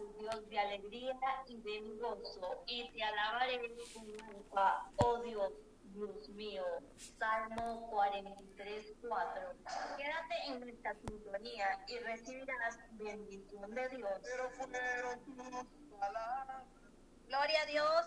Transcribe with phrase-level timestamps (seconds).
[0.00, 3.60] al Dios de alegría y de gozo, y te alabaré
[3.94, 5.52] con alfa, oh Dios,
[5.92, 6.64] Dios mío.
[7.18, 9.42] Salmo 43, 4.
[9.96, 14.12] Quédate en esta sintonía y recibirás bendición de Dios.
[17.26, 18.06] Gloria a Dios.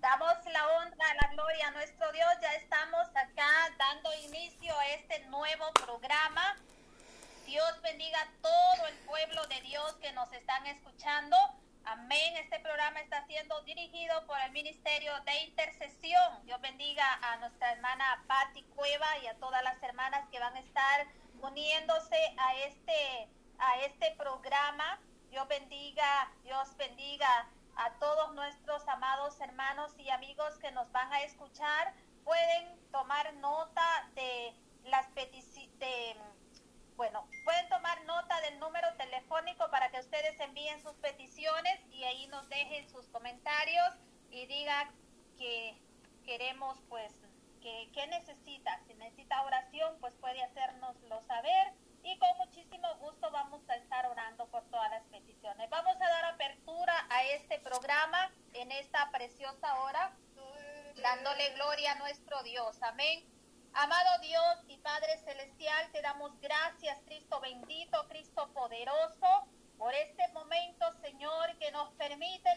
[0.00, 2.28] Damos la honra, la gloria a nuestro Dios.
[2.40, 6.56] Ya estamos acá dando inicio a este nuevo programa.
[7.50, 11.36] Dios bendiga a todo el pueblo de Dios que nos están escuchando.
[11.84, 12.36] Amén.
[12.36, 16.44] Este programa está siendo dirigido por el Ministerio de Intercesión.
[16.44, 20.60] Dios bendiga a nuestra hermana Patti Cueva y a todas las hermanas que van a
[20.60, 21.08] estar
[21.42, 25.00] uniéndose a este, a este programa.
[25.30, 31.22] Dios bendiga, Dios bendiga a todos nuestros amados hermanos y amigos que nos van a
[31.22, 31.94] escuchar.
[32.22, 34.54] Pueden tomar nota de
[34.84, 36.16] las peticiones,
[37.00, 42.26] bueno, pueden tomar nota del número telefónico para que ustedes envíen sus peticiones y ahí
[42.26, 43.88] nos dejen sus comentarios
[44.30, 44.86] y digan
[45.38, 45.80] que
[46.26, 47.10] queremos, pues,
[47.62, 48.78] que, que necesita.
[48.86, 54.46] Si necesita oración, pues puede hacérnoslo saber y con muchísimo gusto vamos a estar orando
[54.48, 55.70] por todas las peticiones.
[55.70, 60.12] Vamos a dar apertura a este programa en esta preciosa hora,
[61.02, 62.76] dándole gloria a nuestro Dios.
[62.82, 63.39] Amén.
[63.74, 70.84] Amado Dios y Padre Celestial, te damos gracias, Cristo bendito, Cristo poderoso, por este momento,
[71.00, 72.54] Señor, que nos permite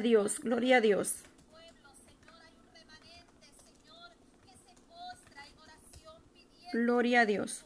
[0.00, 1.22] Dios, gloria a Dios.
[6.72, 7.64] Gloria a Dios.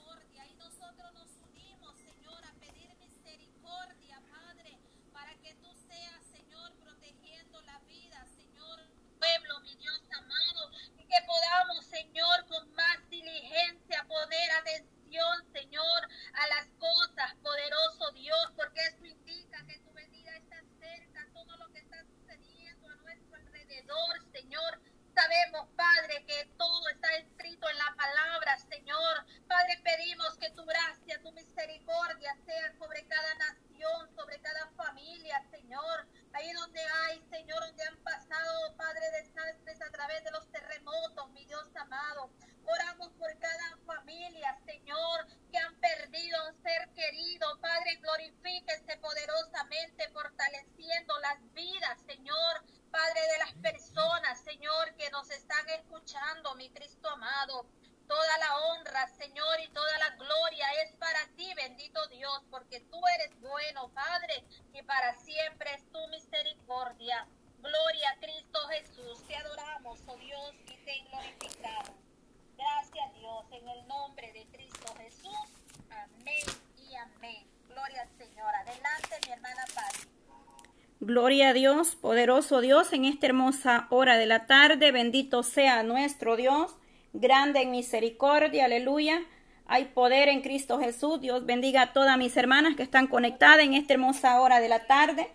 [81.23, 84.91] Gloria a Dios, poderoso Dios, en esta hermosa hora de la tarde.
[84.91, 86.75] Bendito sea nuestro Dios,
[87.13, 89.23] grande en misericordia, aleluya.
[89.67, 91.21] Hay poder en Cristo Jesús.
[91.21, 94.89] Dios bendiga a todas mis hermanas que están conectadas en esta hermosa hora de la
[94.89, 95.31] tarde.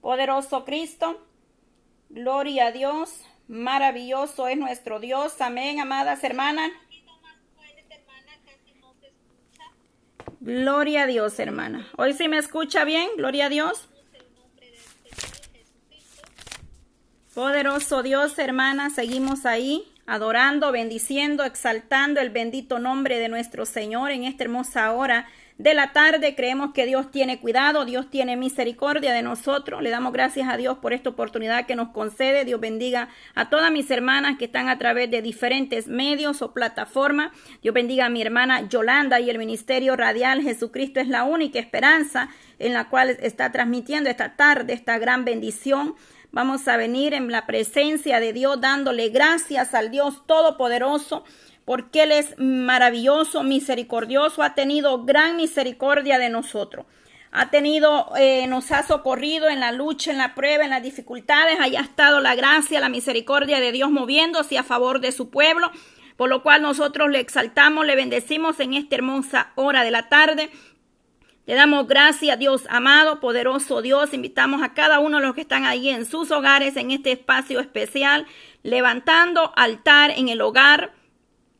[0.00, 1.26] Poderoso Cristo,
[2.08, 5.40] gloria a Dios, maravilloso es nuestro Dios.
[5.40, 6.70] Amén, amadas hermanas.
[10.38, 11.88] Gloria a Dios, hermana.
[11.96, 13.90] Hoy sí me escucha bien, gloria a Dios.
[17.34, 24.24] Poderoso Dios, hermana, seguimos ahí adorando, bendiciendo, exaltando el bendito nombre de nuestro Señor en
[24.24, 26.34] esta hermosa hora de la tarde.
[26.34, 29.80] Creemos que Dios tiene cuidado, Dios tiene misericordia de nosotros.
[29.80, 32.44] Le damos gracias a Dios por esta oportunidad que nos concede.
[32.44, 37.30] Dios bendiga a todas mis hermanas que están a través de diferentes medios o plataformas.
[37.62, 42.28] Dios bendiga a mi hermana Yolanda y el Ministerio Radial Jesucristo es la única esperanza
[42.58, 45.94] en la cual está transmitiendo esta tarde esta gran bendición.
[46.32, 51.24] Vamos a venir en la presencia de Dios dándole gracias al Dios Todopoderoso
[51.64, 56.86] porque Él es maravilloso, misericordioso, ha tenido gran misericordia de nosotros.
[57.32, 61.60] Ha tenido, eh, nos ha socorrido en la lucha, en la prueba, en las dificultades.
[61.60, 65.70] Haya estado la gracia, la misericordia de Dios moviéndose a favor de su pueblo,
[66.16, 70.50] por lo cual nosotros le exaltamos, le bendecimos en esta hermosa hora de la tarde.
[71.50, 74.14] Le damos gracias, Dios amado, poderoso Dios.
[74.14, 77.58] Invitamos a cada uno de los que están ahí en sus hogares, en este espacio
[77.58, 78.24] especial,
[78.62, 80.92] levantando altar en el hogar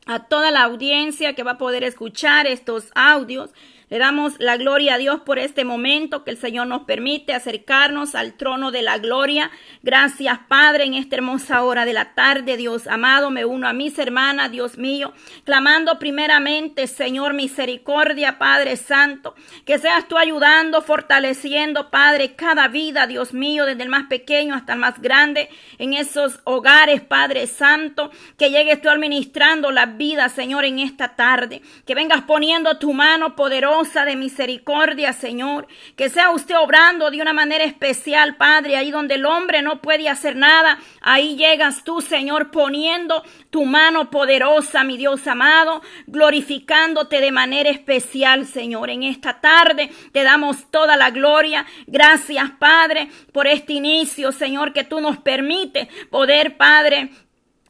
[0.05, 3.49] a toda la audiencia que va a poder escuchar estos audios.
[3.91, 8.15] Le damos la gloria a Dios por este momento que el Señor nos permite acercarnos
[8.15, 9.51] al trono de la gloria.
[9.83, 13.31] Gracias, Padre, en esta hermosa hora de la tarde, Dios amado.
[13.31, 15.11] Me uno a mis hermanas, Dios mío,
[15.43, 19.35] clamando primeramente, Señor, misericordia, Padre Santo.
[19.65, 24.71] Que seas tú ayudando, fortaleciendo, Padre, cada vida, Dios mío, desde el más pequeño hasta
[24.71, 25.49] el más grande,
[25.79, 28.09] en esos hogares, Padre Santo.
[28.37, 31.61] Que llegues tú administrando la vida, Señor, en esta tarde.
[31.85, 35.67] Que vengas poniendo tu mano poderosa de misericordia, Señor.
[35.95, 40.07] Que sea usted obrando de una manera especial, Padre, ahí donde el hombre no puede
[40.07, 40.79] hacer nada.
[41.01, 48.45] Ahí llegas tú, Señor, poniendo tu mano poderosa, mi Dios amado, glorificándote de manera especial,
[48.45, 48.91] Señor.
[48.91, 51.65] En esta tarde te damos toda la gloria.
[51.87, 57.09] Gracias, Padre, por este inicio, Señor, que tú nos permites poder, Padre,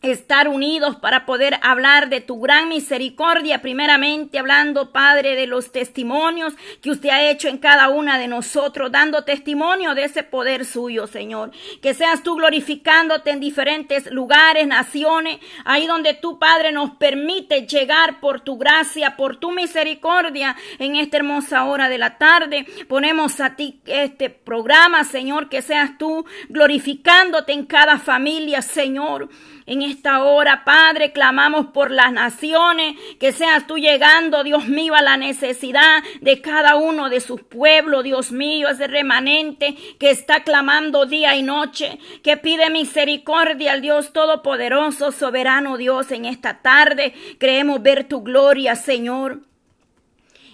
[0.01, 6.53] estar unidos para poder hablar de tu gran misericordia, primeramente hablando, Padre, de los testimonios
[6.81, 11.05] que usted ha hecho en cada una de nosotros, dando testimonio de ese poder suyo,
[11.05, 11.51] Señor.
[11.81, 18.19] Que seas tú glorificándote en diferentes lugares, naciones, ahí donde tu Padre nos permite llegar
[18.19, 22.65] por tu gracia, por tu misericordia en esta hermosa hora de la tarde.
[22.87, 29.29] Ponemos a ti este programa, Señor, que seas tú glorificándote en cada familia, Señor.
[29.65, 35.01] En esta hora, Padre, clamamos por las naciones, que seas tú llegando, Dios mío, a
[35.01, 41.05] la necesidad de cada uno de sus pueblos, Dios mío, ese remanente que está clamando
[41.05, 47.13] día y noche, que pide misericordia al Dios Todopoderoso, soberano Dios, en esta tarde.
[47.37, 49.50] Creemos ver tu gloria, Señor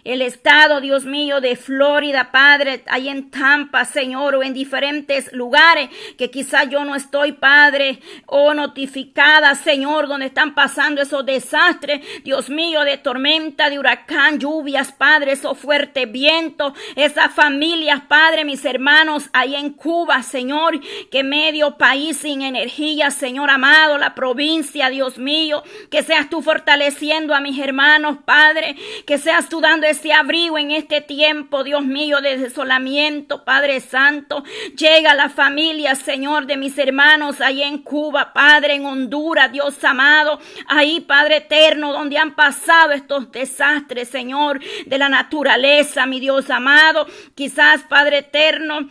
[0.07, 5.89] el estado, Dios mío, de Florida, Padre, ahí en Tampa, Señor, o en diferentes lugares
[6.17, 12.49] que quizás yo no estoy, Padre, o notificada, Señor, donde están pasando esos desastres, Dios
[12.49, 19.29] mío, de tormenta, de huracán, lluvias, Padre, esos fuertes vientos, esas familias, Padre, mis hermanos,
[19.33, 20.79] ahí en Cuba, Señor,
[21.11, 27.35] que medio país sin energía, Señor amado, la provincia, Dios mío, que seas tú fortaleciendo
[27.35, 32.21] a mis hermanos, Padre, que seas tú dando ese abrigo en este tiempo, Dios mío,
[32.21, 34.43] de desolamiento, Padre Santo.
[34.77, 40.39] Llega la familia, Señor, de mis hermanos ahí en Cuba, Padre, en Honduras, Dios amado.
[40.67, 47.07] Ahí, Padre eterno, donde han pasado estos desastres, Señor, de la naturaleza, mi Dios amado.
[47.35, 48.89] Quizás, Padre eterno,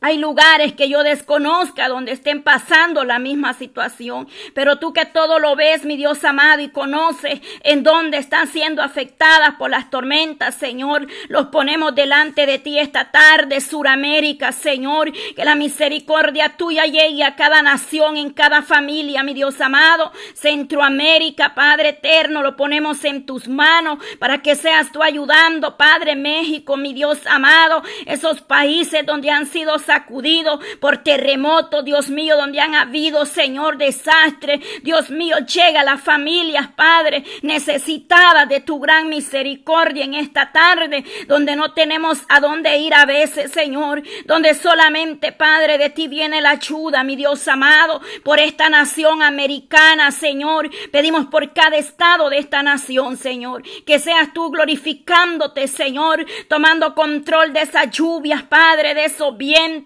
[0.00, 5.38] hay lugares que yo desconozca donde estén pasando la misma situación, pero tú que todo
[5.38, 10.54] lo ves, mi Dios amado, y conoces en dónde están siendo afectadas por las tormentas,
[10.54, 17.24] Señor, los ponemos delante de ti esta tarde, Suramérica, Señor, que la misericordia tuya llegue
[17.24, 23.26] a cada nación, en cada familia, mi Dios amado, Centroamérica, Padre eterno, lo ponemos en
[23.26, 29.30] tus manos para que seas tú ayudando, Padre México, mi Dios amado, esos países donde
[29.30, 34.60] han sido sacudido por terremotos, Dios mío, donde han habido, Señor, desastre.
[34.82, 41.04] Dios mío, llega a las familias, Padre, necesitadas de tu gran misericordia en esta tarde,
[41.26, 46.42] donde no tenemos a dónde ir a veces, Señor, donde solamente, Padre, de ti viene
[46.42, 50.68] la ayuda, mi Dios amado, por esta nación americana, Señor.
[50.92, 57.54] Pedimos por cada estado de esta nación, Señor, que seas tú glorificándote, Señor, tomando control
[57.54, 59.77] de esas lluvias, Padre, de esos vientos,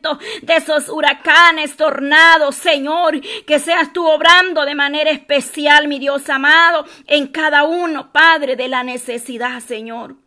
[0.42, 6.84] de esos huracanes, tornados, Señor, que seas tú obrando de manera especial, mi Dios amado,
[7.06, 10.21] en cada uno, Padre, de la necesidad, Señor.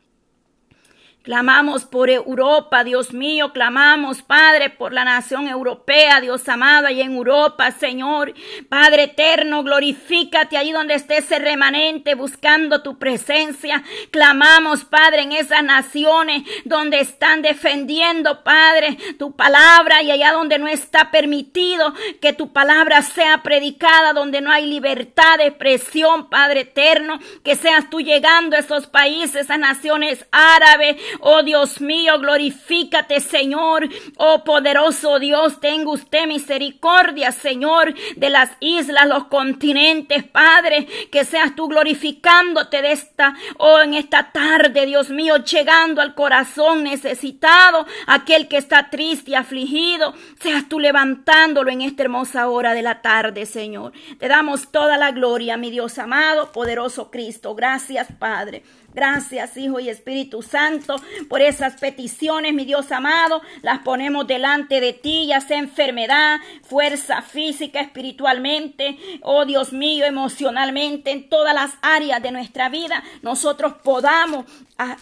[1.25, 7.15] Clamamos por Europa, Dios mío, clamamos, Padre, por la nación europea, Dios amado, y en
[7.15, 8.35] Europa, Señor.
[8.69, 13.83] Padre eterno, glorifícate ahí donde esté ese remanente buscando tu presencia.
[14.11, 20.67] Clamamos, Padre, en esas naciones donde están defendiendo, Padre, tu palabra y allá donde no
[20.67, 27.17] está permitido que tu palabra sea predicada, donde no hay libertad de expresión, Padre eterno,
[27.43, 33.87] que seas tú llegando a esos países, esas naciones árabes, Oh Dios mío, glorifícate, Señor.
[34.17, 41.55] Oh poderoso Dios, tenga usted misericordia, Señor, de las islas, los continentes, Padre, que seas
[41.55, 48.47] tú glorificándote de esta, oh, en esta tarde, Dios mío, llegando al corazón necesitado, aquel
[48.47, 53.45] que está triste y afligido, seas tú levantándolo en esta hermosa hora de la tarde,
[53.45, 53.93] Señor.
[54.19, 57.55] Te damos toda la gloria, mi Dios amado, poderoso Cristo.
[57.55, 58.63] Gracias, Padre.
[58.95, 60.95] Gracias, Hijo y Espíritu Santo,
[61.27, 63.41] por esas peticiones, mi Dios amado.
[63.61, 71.11] Las ponemos delante de ti, ya sea enfermedad, fuerza física, espiritualmente, oh Dios mío, emocionalmente,
[71.11, 74.45] en todas las áreas de nuestra vida, nosotros podamos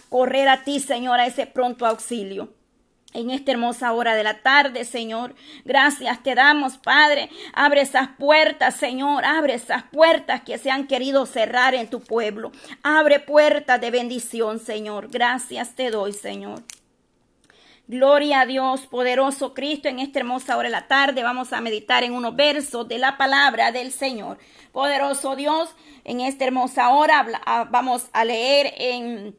[0.08, 2.48] correr a ti, Señor, a ese pronto auxilio
[3.14, 5.34] en esta hermosa hora de la tarde, Señor.
[5.64, 7.30] Gracias te damos, Padre.
[7.54, 9.24] Abre esas puertas, Señor.
[9.24, 12.52] Abre esas puertas que se han querido cerrar en tu pueblo.
[12.82, 15.08] Abre puertas de bendición, Señor.
[15.10, 16.62] Gracias te doy, Señor.
[17.86, 22.02] Gloria a Dios, poderoso Cristo, en esta hermosa hora de la tarde vamos a meditar
[22.02, 24.38] en unos versos de la palabra del Señor.
[24.72, 25.68] Poderoso Dios,
[26.04, 29.36] en esta hermosa hora ah, vamos a leer en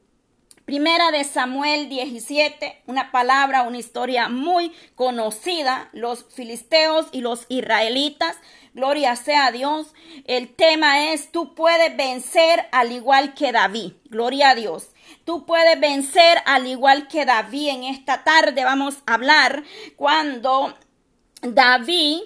[0.66, 8.36] Primera de Samuel 17, una palabra, una historia muy conocida, los filisteos y los israelitas.
[8.74, 9.94] Gloria sea a Dios.
[10.26, 13.94] El tema es, tú puedes vencer al igual que David.
[14.06, 14.90] Gloria a Dios.
[15.24, 17.70] Tú puedes vencer al igual que David.
[17.70, 19.64] En esta tarde vamos a hablar
[19.96, 20.76] cuando
[21.44, 22.22] David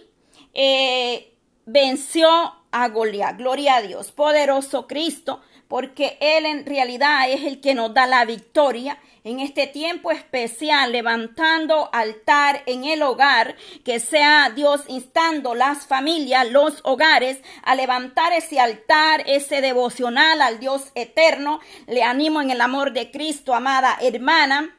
[0.54, 3.36] eh, venció a Goliat.
[3.36, 4.14] Gloria a Dios.
[4.14, 9.68] Poderoso Cristo porque Él en realidad es el que nos da la victoria en este
[9.68, 17.38] tiempo especial, levantando altar en el hogar, que sea Dios instando las familias, los hogares,
[17.64, 21.60] a levantar ese altar, ese devocional al Dios eterno.
[21.86, 24.76] Le animo en el amor de Cristo, amada hermana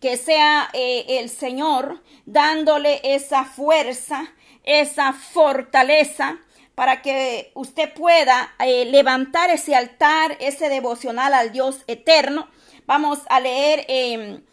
[0.00, 4.32] que sea eh, el Señor dándole esa fuerza,
[4.64, 6.38] esa fortaleza,
[6.74, 12.48] para que usted pueda eh, levantar ese altar, ese devocional al Dios eterno.
[12.86, 14.44] Vamos a leer en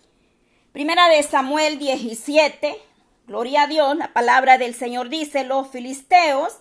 [0.72, 2.78] Primera de Samuel 17.
[3.26, 6.58] Gloria a Dios, la palabra del Señor dice, los filisteos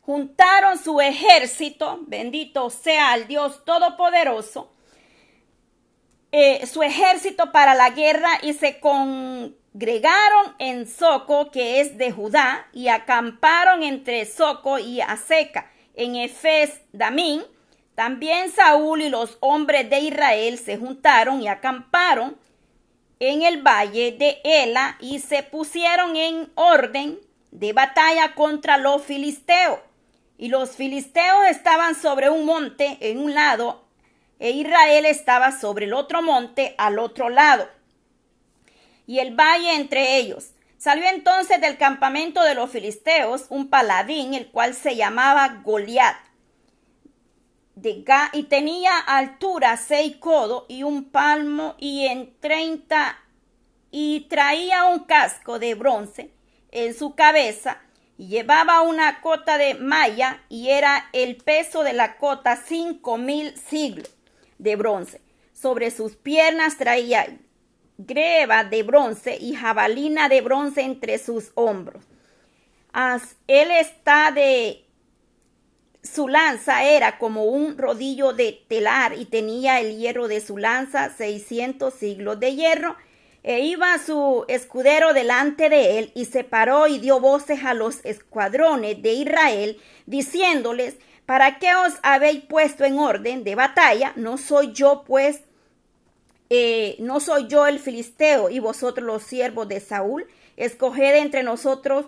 [0.00, 4.72] juntaron su ejército, bendito sea el Dios Todopoderoso,
[6.30, 12.12] eh, su ejército para la guerra y se con Gregaron en Soco, que es de
[12.12, 17.42] Judá, y acamparon entre Soco y Aseca, en Efes Damín.
[17.96, 22.36] También Saúl y los hombres de Israel se juntaron y acamparon
[23.18, 27.18] en el valle de Ela y se pusieron en orden
[27.50, 29.80] de batalla contra los filisteos.
[30.38, 33.84] Y los filisteos estaban sobre un monte en un lado
[34.38, 37.68] e Israel estaba sobre el otro monte al otro lado
[39.06, 40.50] y el valle entre ellos.
[40.78, 46.16] Salió entonces del campamento de los filisteos un paladín, el cual se llamaba Goliat,
[48.32, 53.18] y tenía altura seis codos y un palmo y en treinta
[53.90, 56.30] y traía un casco de bronce
[56.70, 57.80] en su cabeza
[58.16, 63.56] y llevaba una cota de malla y era el peso de la cota cinco mil
[63.58, 64.10] siglos
[64.58, 65.20] de bronce.
[65.52, 67.26] Sobre sus piernas traía
[67.98, 72.04] greba de bronce y jabalina de bronce entre sus hombros.
[73.46, 74.84] él está de
[76.02, 81.08] su lanza era como un rodillo de telar y tenía el hierro de su lanza
[81.08, 82.96] 600 siglos de hierro
[83.44, 88.02] E iba su escudero delante de él y se paró y dio voces a los
[88.06, 90.96] escuadrones de Israel, diciéndoles,
[91.26, 94.14] ¿para qué os habéis puesto en orden de batalla?
[94.16, 95.42] No soy yo pues,
[96.50, 100.26] eh, no soy yo el filisteo y vosotros los siervos de Saúl.
[100.56, 102.06] Escoged entre nosotros,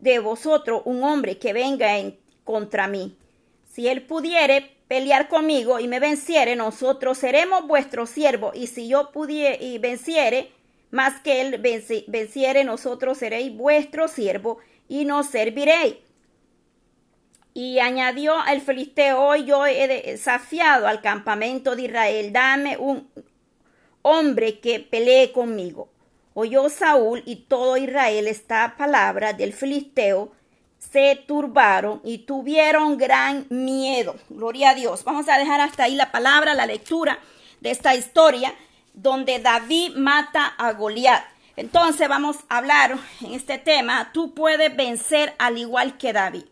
[0.00, 3.16] de vosotros, un hombre que venga en, contra mí.
[3.66, 9.10] Si él pudiere pelear conmigo y me venciere, nosotros seremos vuestros siervos, y si yo
[9.10, 10.52] pudiere y venciere,
[10.90, 15.96] más que él venciere, nosotros seréis vuestro siervo y nos serviréis.
[17.52, 23.08] Y añadió el filisteo, hoy yo he desafiado al campamento de Israel, dame un
[24.06, 25.88] hombre que pelee conmigo.
[26.32, 30.30] Oyó Saúl y todo Israel esta palabra del filisteo,
[30.78, 34.14] se turbaron y tuvieron gran miedo.
[34.28, 35.02] Gloria a Dios.
[35.02, 37.18] Vamos a dejar hasta ahí la palabra, la lectura
[37.60, 38.54] de esta historia
[38.94, 41.24] donde David mata a Goliat.
[41.56, 46.44] Entonces vamos a hablar en este tema, tú puedes vencer al igual que David.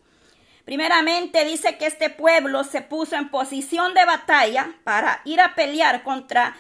[0.64, 6.02] Primeramente dice que este pueblo se puso en posición de batalla para ir a pelear
[6.02, 6.56] contra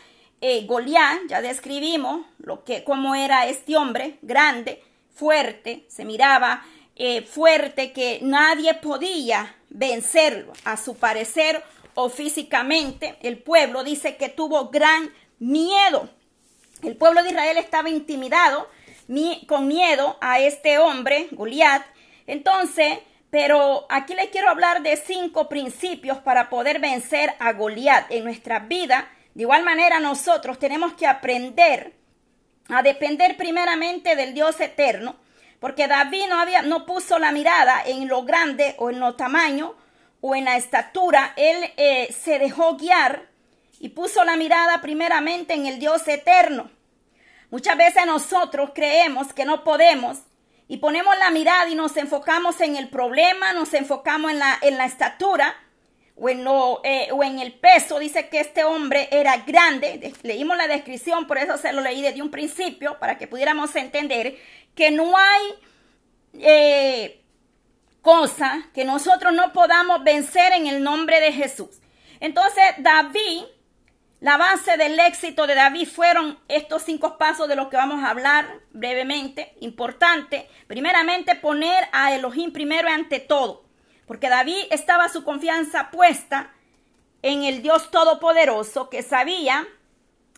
[0.46, 1.22] eh, Goliat.
[1.28, 4.82] Ya describimos lo que, cómo era este hombre, grande,
[5.14, 6.62] fuerte, se miraba
[6.96, 10.52] eh, fuerte que nadie podía vencerlo.
[10.66, 16.10] A su parecer o físicamente, el pueblo dice que tuvo gran miedo.
[16.82, 18.68] El pueblo de Israel estaba intimidado
[19.46, 21.86] con miedo a este hombre, Goliat.
[22.26, 22.98] Entonces,
[23.30, 28.58] pero aquí les quiero hablar de cinco principios para poder vencer a Goliat en nuestra
[28.58, 29.08] vida.
[29.34, 31.94] De igual manera, nosotros tenemos que aprender
[32.68, 35.16] a depender primeramente del Dios eterno,
[35.60, 39.74] porque David no había, no puso la mirada en lo grande o en lo tamaño
[40.20, 43.28] o en la estatura, él eh, se dejó guiar
[43.80, 46.70] y puso la mirada primeramente en el Dios eterno.
[47.50, 50.18] Muchas veces nosotros creemos que no podemos
[50.68, 54.78] y ponemos la mirada y nos enfocamos en el problema, nos enfocamos en la, en
[54.78, 55.54] la estatura
[56.16, 57.98] o en, lo, eh, o en el peso.
[57.98, 60.12] Dice que este hombre era grande.
[60.22, 64.36] Leímos la descripción, por eso se lo leí desde un principio, para que pudiéramos entender
[64.74, 65.42] que no hay
[66.34, 67.20] eh,
[68.02, 71.80] cosa que nosotros no podamos vencer en el nombre de Jesús.
[72.20, 73.44] Entonces David
[74.24, 78.08] la base del éxito de David fueron estos cinco pasos de los que vamos a
[78.08, 79.52] hablar brevemente.
[79.60, 83.66] Importante, primeramente poner a Elohim primero ante todo,
[84.06, 86.52] porque David estaba su confianza puesta
[87.22, 89.66] en el Dios Todopoderoso que sabía,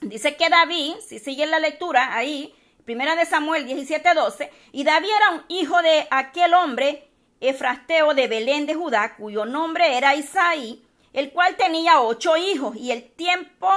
[0.01, 5.31] dice que David, si siguen la lectura ahí, primera de Samuel 17:12, y David era
[5.31, 7.09] un hijo de aquel hombre
[7.41, 12.77] Efrasteo de Belén de Judá, cuyo nombre era Isaí, el cual tenía ocho hijos.
[12.77, 13.69] Y el tiempo,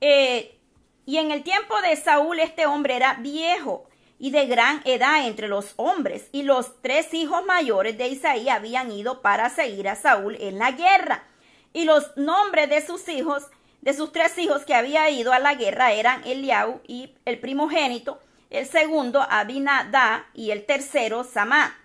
[0.00, 0.58] eh,
[1.06, 5.48] y en el tiempo de Saúl este hombre era viejo y de gran edad entre
[5.48, 10.36] los hombres, y los tres hijos mayores de Isaí habían ido para seguir a Saúl
[10.40, 11.24] en la guerra.
[11.72, 13.44] Y los nombres de sus hijos,
[13.80, 18.20] de sus tres hijos que había ido a la guerra eran Eliau y el primogénito,
[18.50, 21.76] el segundo Abinadá y el tercero Samá.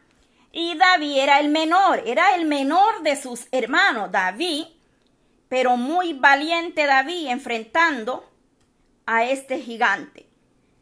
[0.51, 4.11] Y David era el menor, era el menor de sus hermanos.
[4.11, 4.65] David
[5.49, 8.23] pero muy valiente David enfrentando
[9.05, 10.28] a este gigante.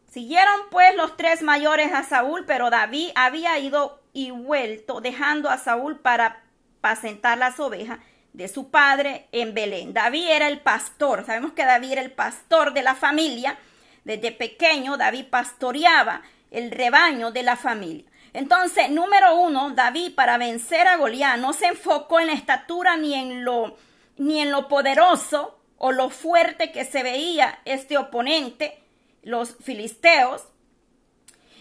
[0.08, 5.58] Siguieron pues los tres mayores a Saúl, pero David había ido y vuelto, dejando a
[5.58, 6.44] Saúl para
[6.80, 8.00] apacentar las ovejas
[8.34, 9.94] de su padre en Belén.
[9.94, 13.58] David era el pastor, sabemos que David era el pastor de la familia.
[14.04, 18.06] Desde pequeño David pastoreaba el rebaño de la familia.
[18.34, 23.14] Entonces, número uno, David para vencer a Goliat no se enfocó en la estatura ni
[23.16, 23.76] en lo
[24.18, 28.84] ni en lo poderoso o lo fuerte que se veía este oponente,
[29.28, 30.44] los filisteos.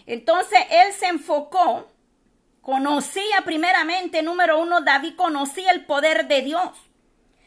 [0.05, 1.91] Entonces él se enfocó,
[2.61, 6.71] conocía primeramente, número uno, David conocía el poder de Dios.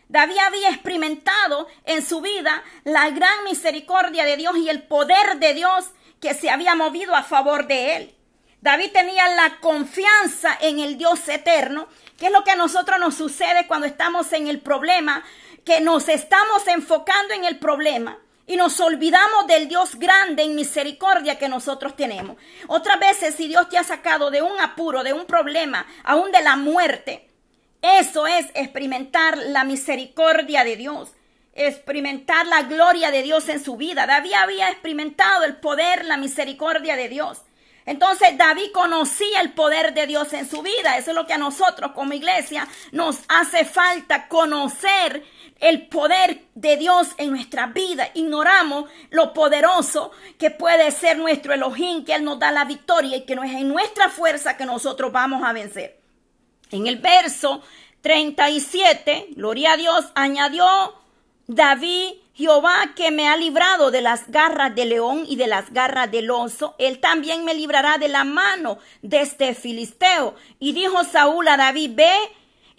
[0.08, 5.54] David había experimentado en su vida la gran misericordia de Dios y el poder de
[5.54, 8.14] Dios que se había movido a favor de él.
[8.60, 11.88] David tenía la confianza en el Dios eterno
[12.20, 15.24] ¿Qué es lo que a nosotros nos sucede cuando estamos en el problema?
[15.64, 21.38] Que nos estamos enfocando en el problema y nos olvidamos del Dios grande en misericordia
[21.38, 22.36] que nosotros tenemos.
[22.66, 26.42] Otras veces, si Dios te ha sacado de un apuro, de un problema, aún de
[26.42, 27.28] la muerte,
[27.82, 31.10] eso es experimentar la misericordia de Dios,
[31.54, 34.06] experimentar la gloria de Dios en su vida.
[34.06, 37.42] David había experimentado el poder, la misericordia de Dios.
[37.86, 40.96] Entonces David conocía el poder de Dios en su vida.
[40.98, 45.24] Eso es lo que a nosotros como iglesia nos hace falta conocer
[45.60, 48.08] el poder de Dios en nuestra vida.
[48.14, 53.24] Ignoramos lo poderoso que puede ser nuestro Elohim, que Él nos da la victoria y
[53.24, 56.00] que no es en nuestra fuerza que nosotros vamos a vencer.
[56.70, 57.62] En el verso
[58.00, 60.94] 37, gloria a Dios, añadió
[61.46, 66.10] David, Jehová que me ha librado de las garras del león y de las garras
[66.10, 70.34] del oso, él también me librará de la mano de este filisteo.
[70.58, 72.14] Y dijo Saúl a David, ve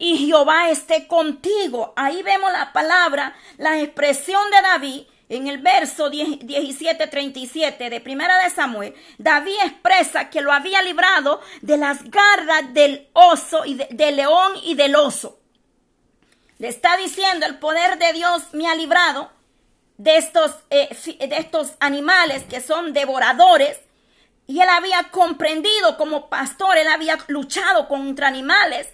[0.01, 1.93] y Jehová esté contigo.
[1.95, 8.49] Ahí vemos la palabra, la expresión de David en el verso 17:37 de Primera de
[8.49, 14.53] Samuel, David expresa que lo había librado de las garras del oso y del león
[14.63, 15.39] y del oso.
[16.57, 19.31] Le está diciendo el poder de Dios me ha librado
[19.97, 23.79] de estos, eh, de estos animales que son devoradores.
[24.47, 28.89] Y él había comprendido como pastor, él había luchado contra animales,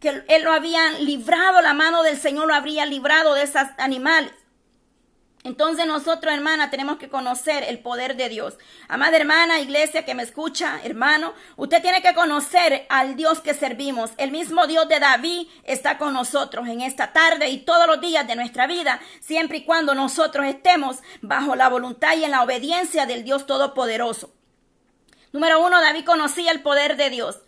[0.00, 4.32] que él lo había librado, la mano del Señor lo habría librado de esos animales.
[5.42, 8.58] Entonces nosotros, hermana, tenemos que conocer el poder de Dios.
[8.88, 14.10] Amada hermana, iglesia que me escucha, hermano, usted tiene que conocer al Dios que servimos.
[14.18, 18.26] El mismo Dios de David está con nosotros en esta tarde y todos los días
[18.26, 23.06] de nuestra vida, siempre y cuando nosotros estemos bajo la voluntad y en la obediencia
[23.06, 24.34] del Dios Todopoderoso.
[25.32, 27.38] Número uno, David conocía el poder de Dios.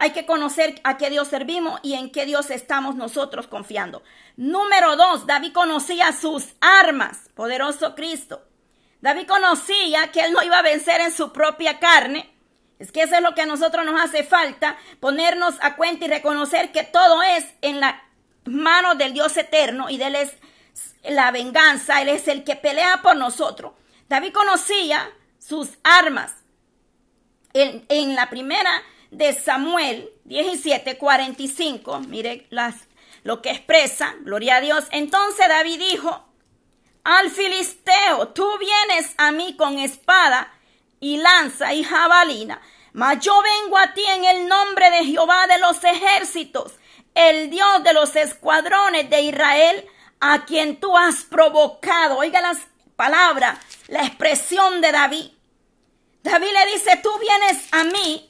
[0.00, 4.04] Hay que conocer a qué Dios servimos y en qué Dios estamos nosotros confiando.
[4.36, 8.46] Número dos, David conocía sus armas, poderoso Cristo.
[9.00, 12.32] David conocía que él no iba a vencer en su propia carne.
[12.78, 16.08] Es que eso es lo que a nosotros nos hace falta, ponernos a cuenta y
[16.08, 18.00] reconocer que todo es en la
[18.44, 20.32] mano del Dios eterno y de él es
[21.02, 23.72] la venganza, él es el que pelea por nosotros.
[24.08, 26.36] David conocía sus armas.
[27.52, 28.70] En, en la primera
[29.10, 32.46] de Samuel 17, 45, mire
[33.22, 34.84] lo que expresa, gloria a Dios.
[34.90, 36.24] Entonces David dijo
[37.04, 40.52] al filisteo, tú vienes a mí con espada
[41.00, 42.60] y lanza y jabalina,
[42.92, 46.72] mas yo vengo a ti en el nombre de Jehová de los ejércitos,
[47.14, 49.86] el Dios de los escuadrones de Israel,
[50.20, 52.18] a quien tú has provocado.
[52.18, 52.58] Oiga las
[52.96, 55.30] palabras, la expresión de David.
[56.22, 58.28] David le dice, tú vienes a mí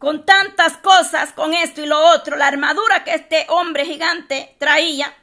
[0.00, 5.14] con tantas cosas, con esto y lo otro, la armadura que este hombre gigante traía.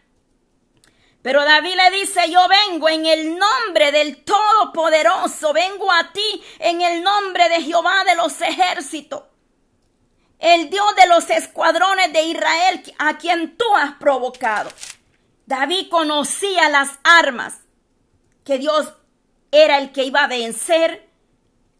[1.24, 6.82] Pero David le dice, yo vengo en el nombre del Todopoderoso, vengo a ti en
[6.82, 9.24] el nombre de Jehová de los ejércitos,
[10.38, 14.70] el Dios de los escuadrones de Israel, a quien tú has provocado.
[15.48, 17.62] David conocía las armas
[18.46, 18.94] que Dios
[19.50, 21.07] era el que iba a vencer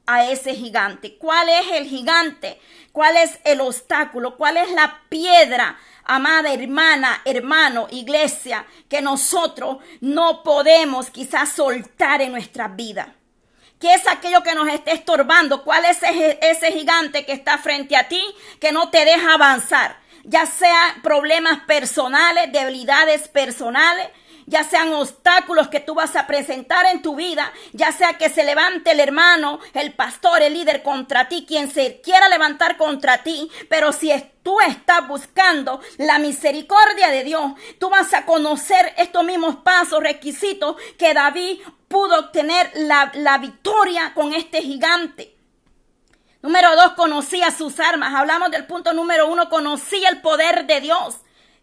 [0.08, 1.18] a ese gigante.
[1.18, 2.60] ¿Cuál es el gigante?
[2.92, 4.38] ¿Cuál es el obstáculo?
[4.38, 5.78] ¿Cuál es la piedra?
[6.06, 13.14] Amada hermana, hermano, iglesia, que nosotros no podemos quizás soltar en nuestra vida.
[13.80, 15.64] ¿Qué es aquello que nos está estorbando?
[15.64, 18.24] ¿Cuál es ese, ese gigante que está frente a ti
[18.60, 20.00] que no te deja avanzar?
[20.24, 24.08] Ya sea problemas personales, debilidades personales,
[24.48, 28.46] ya sean obstáculos que tú vas a presentar en tu vida, ya sea que se
[28.46, 33.52] levante el hermano, el pastor, el líder contra ti, quien se quiera levantar contra ti,
[33.70, 34.10] pero si
[34.44, 40.78] tú estás buscando la misericordia de Dios, tú vas a conocer estos mismos pasos, requisitos
[40.98, 45.36] que David pudo obtener la, la victoria con este gigante.
[46.42, 48.14] Número dos, conocía sus armas.
[48.16, 51.18] Hablamos del punto número uno, conocía el poder de Dios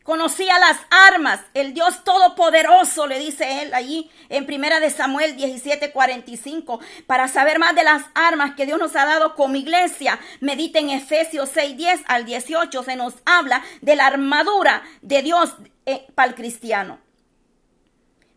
[0.05, 6.79] conocía las armas, el Dios todopoderoso, le dice él allí en Primera de Samuel 17:45,
[7.07, 10.21] para saber más de las armas que Dios nos ha dado como iglesia.
[10.41, 15.55] Medita en Efesios 6:10 al 18, se nos habla de la armadura de Dios
[15.87, 16.99] eh, para el cristiano.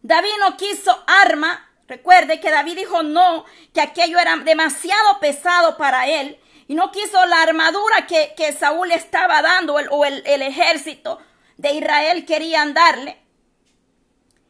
[0.02, 6.08] David no quiso arma, recuerde que David dijo no, que aquello era demasiado pesado para
[6.08, 6.40] él.
[6.70, 11.20] Y no quiso la armadura que, que Saúl estaba dando o el, el ejército
[11.58, 13.18] de Israel querían darle.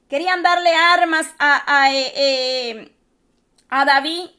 [0.10, 2.96] Querían darle armas a, a, eh, eh,
[3.70, 4.30] a David,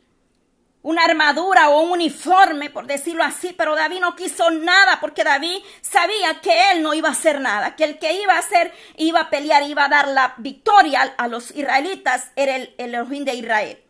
[0.80, 5.58] una armadura o un uniforme, por decirlo así, pero David no quiso nada porque David
[5.82, 9.20] sabía que él no iba a hacer nada, que el que iba a hacer, iba
[9.20, 13.34] a pelear, iba a dar la victoria a los israelitas, era el, el Elohim de
[13.34, 13.84] Israel.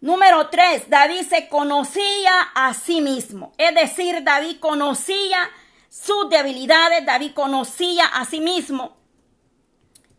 [0.00, 5.48] Número tres, David se conocía a sí mismo, es decir, David conocía
[5.92, 8.96] sus debilidades, David conocía a sí mismo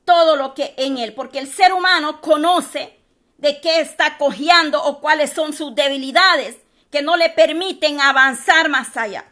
[0.05, 2.99] todo lo que en él, porque el ser humano conoce
[3.39, 6.57] de qué está cojeando o cuáles son sus debilidades
[6.91, 9.25] que no le permiten avanzar más allá.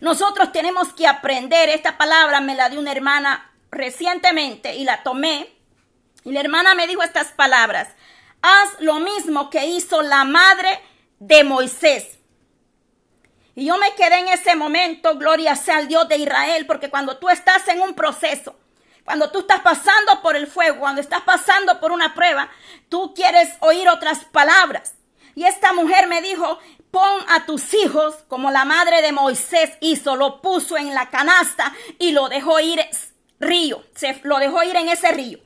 [0.00, 5.48] Nosotros tenemos que aprender, esta palabra me la dio una hermana recientemente y la tomé,
[6.24, 7.86] y la hermana me dijo estas palabras,
[8.42, 10.80] haz lo mismo que hizo la madre
[11.20, 12.18] de Moisés.
[13.54, 17.18] Y yo me quedé en ese momento, gloria sea al Dios de Israel, porque cuando
[17.18, 18.56] tú estás en un proceso,
[19.04, 22.48] cuando tú estás pasando por el fuego, cuando estás pasando por una prueba,
[22.88, 24.94] tú quieres oír otras palabras.
[25.36, 26.58] Y esta mujer me dijo,
[26.90, 31.72] pon a tus hijos como la madre de Moisés hizo, lo puso en la canasta
[31.98, 32.80] y lo dejó ir
[33.40, 35.38] río, se lo dejó ir en ese río.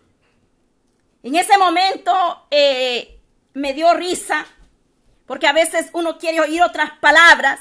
[1.23, 3.21] En ese momento eh,
[3.55, 4.47] me dio risa,
[5.27, 7.61] porque a veces uno quiere oír otras palabras,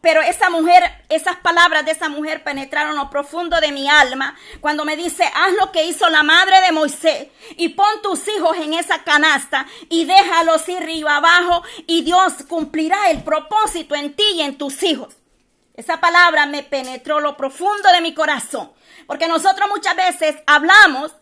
[0.00, 4.84] pero esa mujer, esas palabras de esa mujer penetraron lo profundo de mi alma cuando
[4.84, 8.74] me dice, haz lo que hizo la madre de Moisés y pon tus hijos en
[8.74, 14.42] esa canasta y déjalos ir río abajo y Dios cumplirá el propósito en ti y
[14.42, 15.14] en tus hijos.
[15.74, 18.72] Esa palabra me penetró lo profundo de mi corazón,
[19.06, 21.12] porque nosotros muchas veces hablamos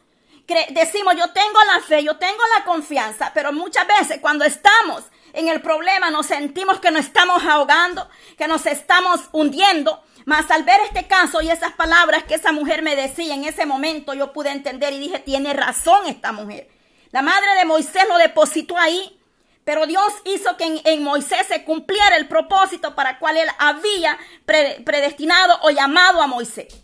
[0.71, 5.49] decimos, yo tengo la fe, yo tengo la confianza, pero muchas veces cuando estamos en
[5.49, 10.03] el problema nos sentimos que nos estamos ahogando, que nos estamos hundiendo.
[10.25, 13.65] Mas al ver este caso y esas palabras que esa mujer me decía en ese
[13.65, 16.69] momento, yo pude entender y dije, tiene razón esta mujer.
[17.11, 19.19] La madre de Moisés lo depositó ahí,
[19.65, 25.59] pero Dios hizo que en, Moisés se cumpliera el propósito para cual él había predestinado
[25.63, 26.75] o llamado a Moisés.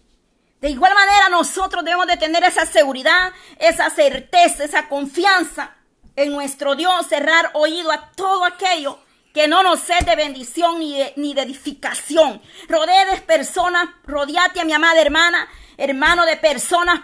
[0.61, 5.75] De igual manera nosotros debemos de tener esa seguridad, esa certeza, esa confianza
[6.17, 8.99] en nuestro Dios, cerrar oído a todo aquello
[9.35, 12.41] que no nos sea de bendición ni de, edificación.
[12.69, 17.01] Rodee de personas, rodeate a mi amada hermana, hermano de personas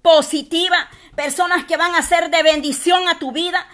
[0.00, 3.66] positivas, personas que van a ser de bendición a tu vida.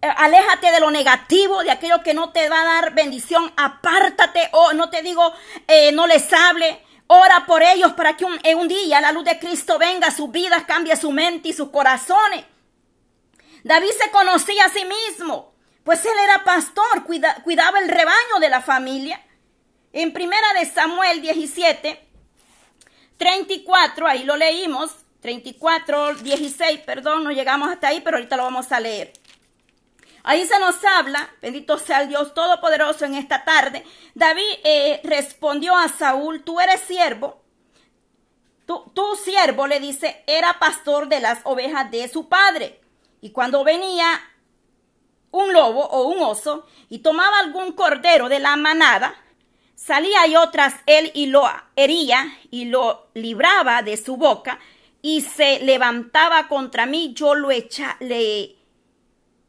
[0.00, 3.52] Eh, aléjate de lo negativo, de aquello que no te va a dar bendición.
[3.56, 5.34] Apártate o no te digo,
[5.66, 6.84] eh, no les hable.
[7.08, 10.30] Ora por ellos para que un, un día la luz de Cristo venga a sus
[10.30, 12.44] vidas, cambie su mente y sus corazones.
[13.64, 18.60] David se conocía a sí mismo, pues él era pastor, cuidaba el rebaño de la
[18.60, 19.20] familia.
[19.92, 22.08] En primera de Samuel 17,
[23.16, 28.70] 34, ahí lo leímos, 34, 16, perdón, no llegamos hasta ahí, pero ahorita lo vamos
[28.72, 29.12] a leer.
[30.22, 33.84] Ahí se nos habla, bendito sea el Dios Todopoderoso en esta tarde.
[34.14, 37.42] David eh, respondió a Saúl, tú eres siervo.
[38.66, 42.79] tu siervo le dice, era pastor de las ovejas de su padre.
[43.20, 44.20] Y cuando venía
[45.32, 49.14] un lobo o un oso y tomaba algún cordero de la manada,
[49.74, 51.44] salía yo tras él y lo
[51.76, 54.58] hería y lo libraba de su boca
[55.02, 58.56] y se levantaba contra mí, yo lo echa, le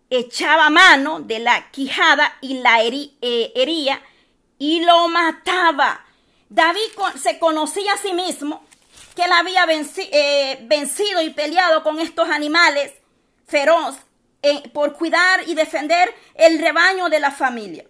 [0.09, 4.01] echaba mano de la quijada y la eh, hería
[4.59, 6.05] y lo mataba.
[6.49, 6.81] David
[7.21, 8.65] se conocía a sí mismo
[9.15, 12.93] que él había eh, vencido y peleado con estos animales
[13.51, 13.97] feroz
[14.41, 17.85] eh, por cuidar y defender el rebaño de la familia.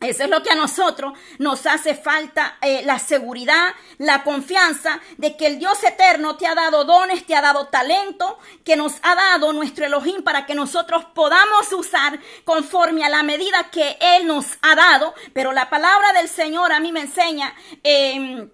[0.00, 5.34] Eso es lo que a nosotros nos hace falta, eh, la seguridad, la confianza de
[5.34, 9.14] que el Dios eterno te ha dado dones, te ha dado talento, que nos ha
[9.14, 14.46] dado nuestro Elohim para que nosotros podamos usar conforme a la medida que Él nos
[14.60, 15.14] ha dado.
[15.32, 17.54] Pero la palabra del Señor a mí me enseña.
[17.82, 18.50] Eh,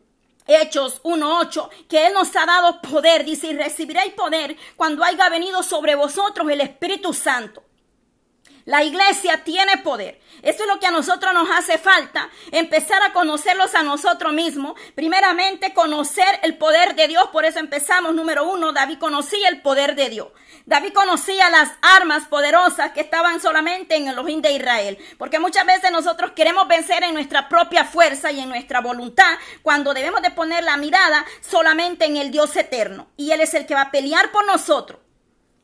[0.56, 5.62] Hechos 1.8, que Él nos ha dado poder, dice, y recibiréis poder cuando haya venido
[5.62, 7.62] sobre vosotros el Espíritu Santo.
[8.64, 10.20] La iglesia tiene poder.
[10.42, 14.78] Esto es lo que a nosotros nos hace falta, empezar a conocerlos a nosotros mismos.
[14.94, 17.28] Primeramente, conocer el poder de Dios.
[17.32, 20.28] Por eso empezamos, número uno, David conocía el poder de Dios.
[20.66, 24.98] David conocía las armas poderosas que estaban solamente en el Elohim de Israel.
[25.18, 29.94] Porque muchas veces nosotros queremos vencer en nuestra propia fuerza y en nuestra voluntad, cuando
[29.94, 33.08] debemos de poner la mirada solamente en el Dios eterno.
[33.16, 35.00] Y Él es el que va a pelear por nosotros.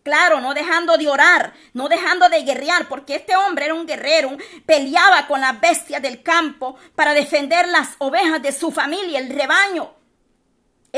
[0.07, 4.37] Claro, no dejando de orar, no dejando de guerrear, porque este hombre era un guerrero,
[4.65, 9.96] peleaba con las bestias del campo para defender las ovejas de su familia, el rebaño.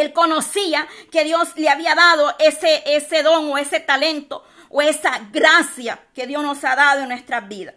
[0.00, 5.28] Él conocía que Dios le había dado ese, ese don o ese talento o esa
[5.32, 7.74] gracia que Dios nos ha dado en nuestras vidas.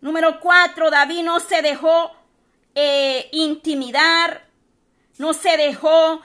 [0.00, 2.12] Número cuatro, David no se dejó
[2.74, 4.48] eh, intimidar,
[5.18, 6.22] no se dejó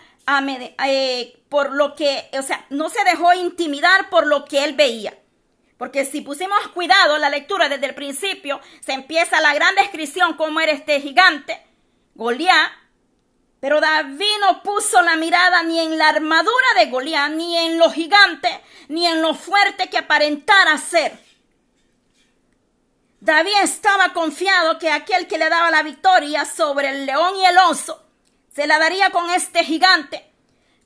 [0.85, 5.17] eh, por lo que, o sea, no se dejó intimidar por lo que él veía.
[5.77, 10.61] Porque si pusimos cuidado la lectura desde el principio, se empieza la gran descripción cómo
[10.61, 11.61] era este gigante,
[12.15, 12.82] Goliat.
[13.63, 17.89] Pero David no puso la mirada ni en la armadura de Goliat, ni en lo
[17.89, 21.17] gigante, ni en lo fuerte que aparentara ser.
[23.21, 27.57] David estaba confiado que aquel que le daba la victoria sobre el león y el
[27.59, 28.05] oso
[28.53, 30.29] se la daría con este gigante.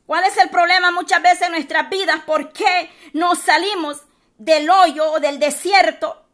[0.05, 2.21] ¿Cuál es el problema muchas veces en nuestras vidas?
[2.27, 4.03] ¿Por qué no salimos
[4.37, 6.27] del hoyo o del desierto?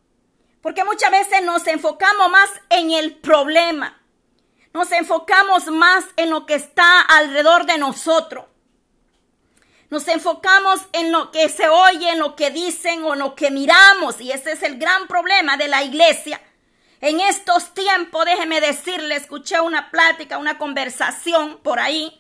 [0.62, 4.03] Porque muchas veces nos enfocamos más en el problema.
[4.74, 8.46] Nos enfocamos más en lo que está alrededor de nosotros.
[9.92, 13.52] Nos enfocamos en lo que se oye, en lo que dicen o en lo que
[13.52, 14.20] miramos.
[14.20, 16.42] Y ese es el gran problema de la iglesia.
[17.02, 22.20] En estos tiempos, déjeme decirle, escuché una plática, una conversación por ahí,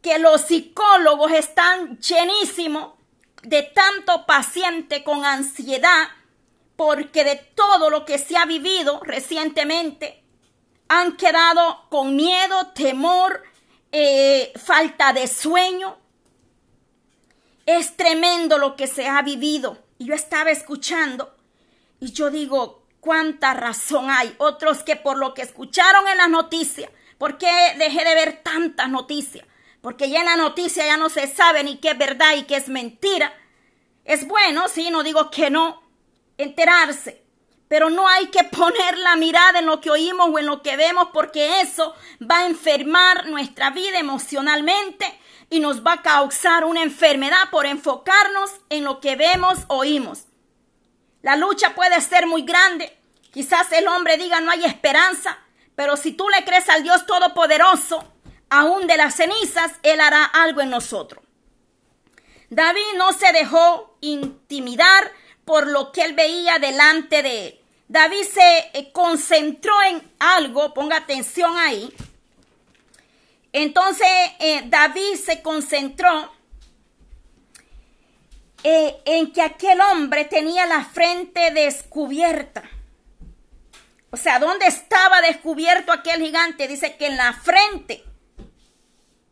[0.00, 2.92] que los psicólogos están llenísimos
[3.42, 6.08] de tanto paciente con ansiedad,
[6.76, 10.22] porque de todo lo que se ha vivido recientemente,
[10.88, 13.42] han quedado con miedo, temor,
[13.92, 15.98] eh, falta de sueño,
[17.66, 19.78] es tremendo lo que se ha vivido.
[19.98, 21.36] Y yo estaba escuchando
[22.00, 24.34] y yo digo, ¿cuánta razón hay?
[24.38, 28.88] Otros que por lo que escucharon en las noticias, ¿por qué dejé de ver tantas
[28.88, 29.46] noticias?
[29.82, 32.56] Porque ya en la noticia ya no se sabe ni qué es verdad y qué
[32.56, 33.32] es mentira.
[34.04, 35.82] Es bueno, sí, no digo que no,
[36.38, 37.27] enterarse.
[37.68, 40.76] Pero no hay que poner la mirada en lo que oímos o en lo que
[40.76, 46.82] vemos porque eso va a enfermar nuestra vida emocionalmente y nos va a causar una
[46.82, 50.24] enfermedad por enfocarnos en lo que vemos, oímos.
[51.22, 52.96] La lucha puede ser muy grande.
[53.32, 55.38] Quizás el hombre diga no hay esperanza,
[55.74, 58.12] pero si tú le crees al Dios Todopoderoso,
[58.50, 61.22] aún de las cenizas, Él hará algo en nosotros.
[62.50, 65.12] David no se dejó intimidar
[65.44, 67.57] por lo que él veía delante de él.
[67.88, 71.92] David se eh, concentró en algo, ponga atención ahí,
[73.52, 76.32] entonces eh, David se concentró
[78.62, 82.62] eh, en que aquel hombre tenía la frente descubierta.
[84.10, 86.66] O sea, ¿dónde estaba descubierto aquel gigante?
[86.66, 88.04] Dice que en la frente.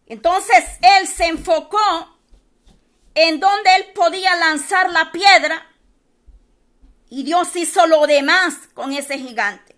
[0.07, 2.19] Entonces él se enfocó
[3.15, 5.67] en donde él podía lanzar la piedra
[7.09, 9.77] y Dios hizo lo demás con ese gigante.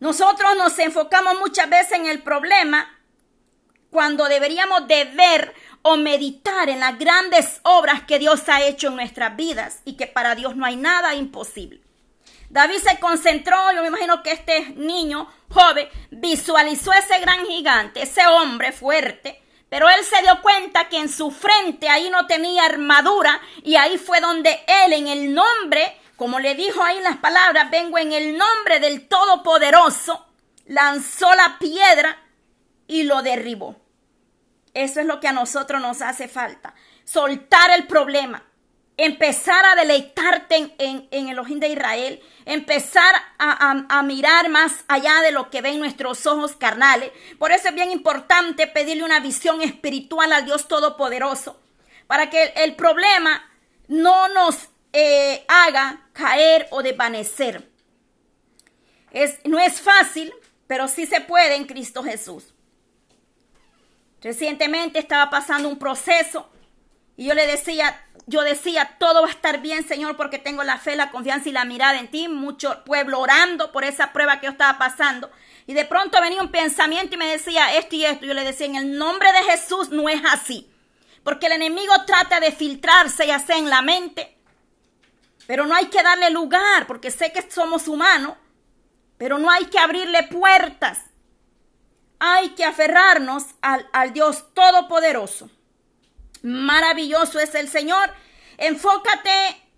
[0.00, 2.98] Nosotros nos enfocamos muchas veces en el problema
[3.90, 8.96] cuando deberíamos de ver o meditar en las grandes obras que Dios ha hecho en
[8.96, 11.80] nuestras vidas y que para Dios no hay nada imposible.
[12.50, 18.26] David se concentró, yo me imagino que este niño joven visualizó ese gran gigante, ese
[18.26, 19.41] hombre fuerte,
[19.72, 23.96] pero él se dio cuenta que en su frente ahí no tenía armadura y ahí
[23.96, 28.36] fue donde él en el nombre como le dijo ahí las palabras, vengo en el
[28.36, 30.26] nombre del Todopoderoso,
[30.66, 32.16] lanzó la piedra
[32.86, 33.74] y lo derribó.
[34.74, 36.74] Eso es lo que a nosotros nos hace falta.
[37.04, 38.44] Soltar el problema.
[38.96, 42.20] Empezar a deleitarte en, el ojín de Israel.
[42.44, 47.10] Empezar a, a, mirar más allá de lo que ven nuestros ojos carnales.
[47.38, 51.60] Por eso es bien importante pedirle una visión espiritual al Dios Todopoderoso.
[52.06, 53.48] Para que el, el problema
[53.88, 57.70] no nos eh, haga caer o desvanecer.
[59.10, 60.32] Es, no es fácil,
[60.66, 62.44] pero sí se puede en Cristo Jesús.
[64.20, 66.48] Recientemente estaba pasando un proceso
[67.16, 70.78] y yo le decía, yo decía, todo va a estar bien, Señor, porque tengo la
[70.78, 72.28] fe, la confianza y la mirada en ti.
[72.28, 75.30] Mucho pueblo orando por esa prueba que yo estaba pasando.
[75.66, 78.26] Y de pronto venía un pensamiento y me decía esto y esto.
[78.26, 80.70] Yo le decía, en el nombre de Jesús no es así.
[81.22, 84.38] Porque el enemigo trata de filtrarse y hacer en la mente
[85.46, 88.36] pero no hay que darle lugar, porque sé que somos humanos,
[89.18, 90.98] pero no hay que abrirle puertas.
[92.18, 95.50] Hay que aferrarnos al, al Dios Todopoderoso.
[96.42, 98.12] Maravilloso es el Señor.
[98.58, 99.30] Enfócate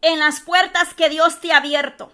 [0.02, 2.12] en las puertas que Dios te ha abierto.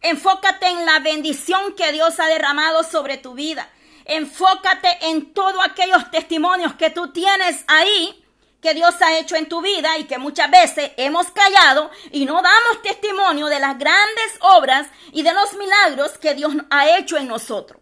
[0.00, 3.68] Enfócate en la bendición que Dios ha derramado sobre tu vida.
[4.04, 8.18] Enfócate en todos aquellos testimonios que tú tienes ahí
[8.62, 12.34] que Dios ha hecho en tu vida y que muchas veces hemos callado y no
[12.34, 17.26] damos testimonio de las grandes obras y de los milagros que Dios ha hecho en
[17.26, 17.81] nosotros.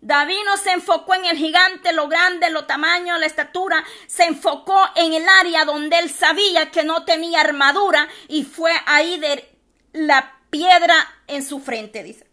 [0.00, 4.80] David no se enfocó en el gigante, lo grande, lo tamaño, la estatura, se enfocó
[4.94, 9.56] en el área donde él sabía que no tenía armadura y fue ahí de
[9.92, 10.94] la piedra
[11.26, 12.26] en su frente, dice.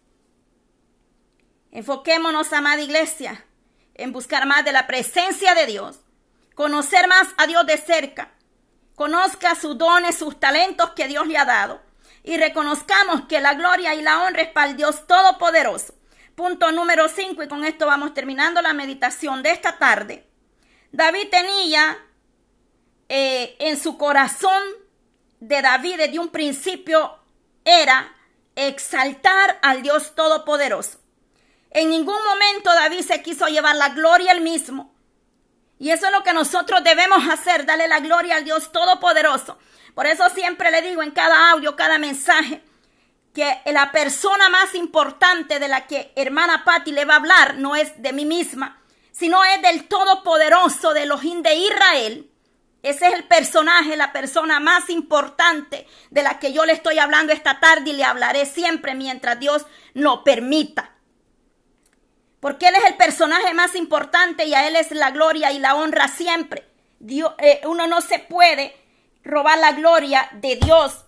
[1.72, 3.44] Enfoquémonos, amada iglesia,
[3.94, 6.00] en buscar más de la presencia de Dios
[6.56, 8.30] conocer más a Dios de cerca,
[8.96, 11.82] conozca sus dones, sus talentos que Dios le ha dado
[12.24, 15.94] y reconozcamos que la gloria y la honra es para el Dios Todopoderoso.
[16.36, 20.28] Punto número 5 y con esto vamos terminando la meditación de esta tarde.
[20.92, 21.96] David tenía
[23.08, 24.62] eh, en su corazón
[25.40, 27.18] de David desde un principio
[27.64, 28.14] era
[28.54, 31.00] exaltar al Dios Todopoderoso.
[31.70, 34.94] En ningún momento David se quiso llevar la gloria él mismo.
[35.78, 39.58] Y eso es lo que nosotros debemos hacer, darle la gloria al Dios Todopoderoso.
[39.94, 42.62] Por eso siempre le digo en cada audio, cada mensaje,
[43.36, 47.76] que la persona más importante de la que hermana Patti le va a hablar no
[47.76, 48.80] es de mí misma,
[49.12, 52.30] sino es del Todopoderoso, de Elohim de Israel.
[52.82, 57.34] Ese es el personaje, la persona más importante de la que yo le estoy hablando
[57.34, 60.94] esta tarde y le hablaré siempre mientras Dios lo permita.
[62.40, 65.74] Porque Él es el personaje más importante y a Él es la gloria y la
[65.74, 66.66] honra siempre.
[67.00, 68.74] Dios, eh, uno no se puede
[69.24, 71.05] robar la gloria de Dios.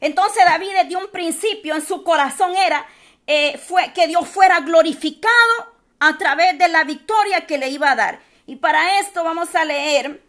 [0.00, 2.86] Entonces David desde un principio en su corazón era
[3.26, 7.96] eh, fue, que Dios fuera glorificado a través de la victoria que le iba a
[7.96, 8.20] dar.
[8.46, 10.22] Y para esto vamos a leer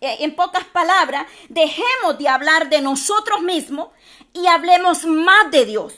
[0.00, 3.90] eh, en pocas palabras, dejemos de hablar de nosotros mismos
[4.32, 5.94] y hablemos más de Dios.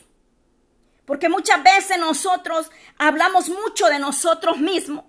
[1.07, 5.05] Porque muchas veces nosotros hablamos mucho de nosotros mismos.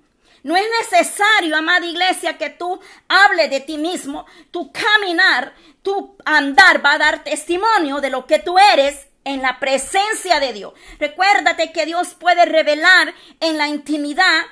[0.46, 4.28] No es necesario, amada iglesia, que tú hables de ti mismo.
[4.52, 9.60] Tu caminar, tu andar va a dar testimonio de lo que tú eres en la
[9.60, 10.74] presencia de Dios.
[11.00, 14.44] Recuérdate que Dios puede revelar en la intimidad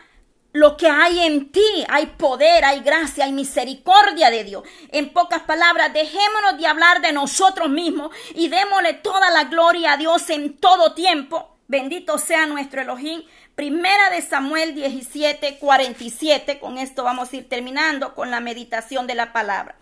[0.52, 1.86] lo que hay en ti.
[1.88, 4.64] Hay poder, hay gracia, hay misericordia de Dios.
[4.90, 9.98] En pocas palabras, dejémonos de hablar de nosotros mismos y démosle toda la gloria a
[9.98, 11.54] Dios en todo tiempo.
[11.68, 13.24] Bendito sea nuestro Elohim.
[13.56, 16.60] Primera de Samuel 17, 47.
[16.60, 19.76] Con esto vamos a ir terminando con la meditación de la palabra.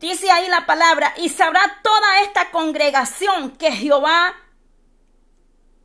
[0.00, 4.34] Dice ahí la palabra, y sabrá toda esta congregación que Jehová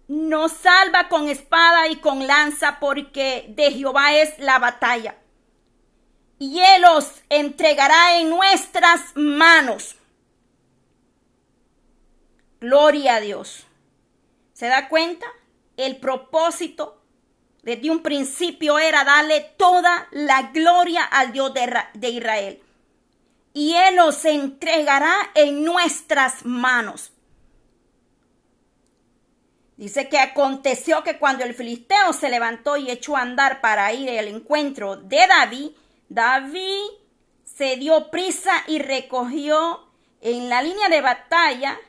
[0.07, 5.15] nos salva con espada y con lanza, porque de Jehová es la batalla.
[6.39, 9.95] Y Él os entregará en nuestras manos.
[12.59, 13.67] Gloria a Dios.
[14.53, 15.27] ¿Se da cuenta?
[15.79, 17.01] El propósito
[17.63, 21.53] desde un principio era darle toda la gloria al Dios
[21.93, 22.61] de Israel.
[23.53, 27.13] Y Él nos entregará en nuestras manos.
[29.77, 34.09] Dice que aconteció que cuando el filisteo se levantó y echó a andar para ir
[34.19, 35.69] al encuentro de David,
[36.09, 36.89] David
[37.45, 39.87] se dio prisa y recogió
[40.19, 41.79] en la línea de batalla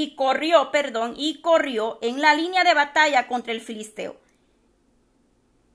[0.00, 4.16] y corrió, perdón, y corrió en la línea de batalla contra el filisteo.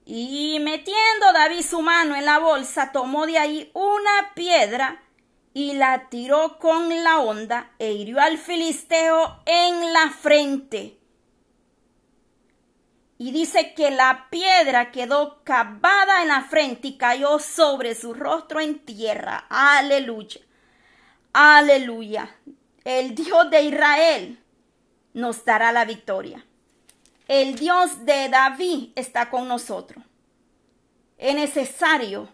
[0.06, 5.04] Y metiendo David su mano en la bolsa, tomó de ahí una piedra
[5.54, 10.98] y la tiró con la onda e hirió al filisteo en la frente
[13.18, 18.60] y dice que la piedra quedó cavada en la frente y cayó sobre su rostro
[18.60, 19.46] en tierra.
[19.50, 20.42] Aleluya.
[21.32, 22.36] Aleluya.
[22.84, 24.44] El Dios de Israel
[25.14, 26.46] nos dará la victoria.
[27.28, 30.04] El Dios de David está con nosotros.
[31.18, 32.28] Es necesario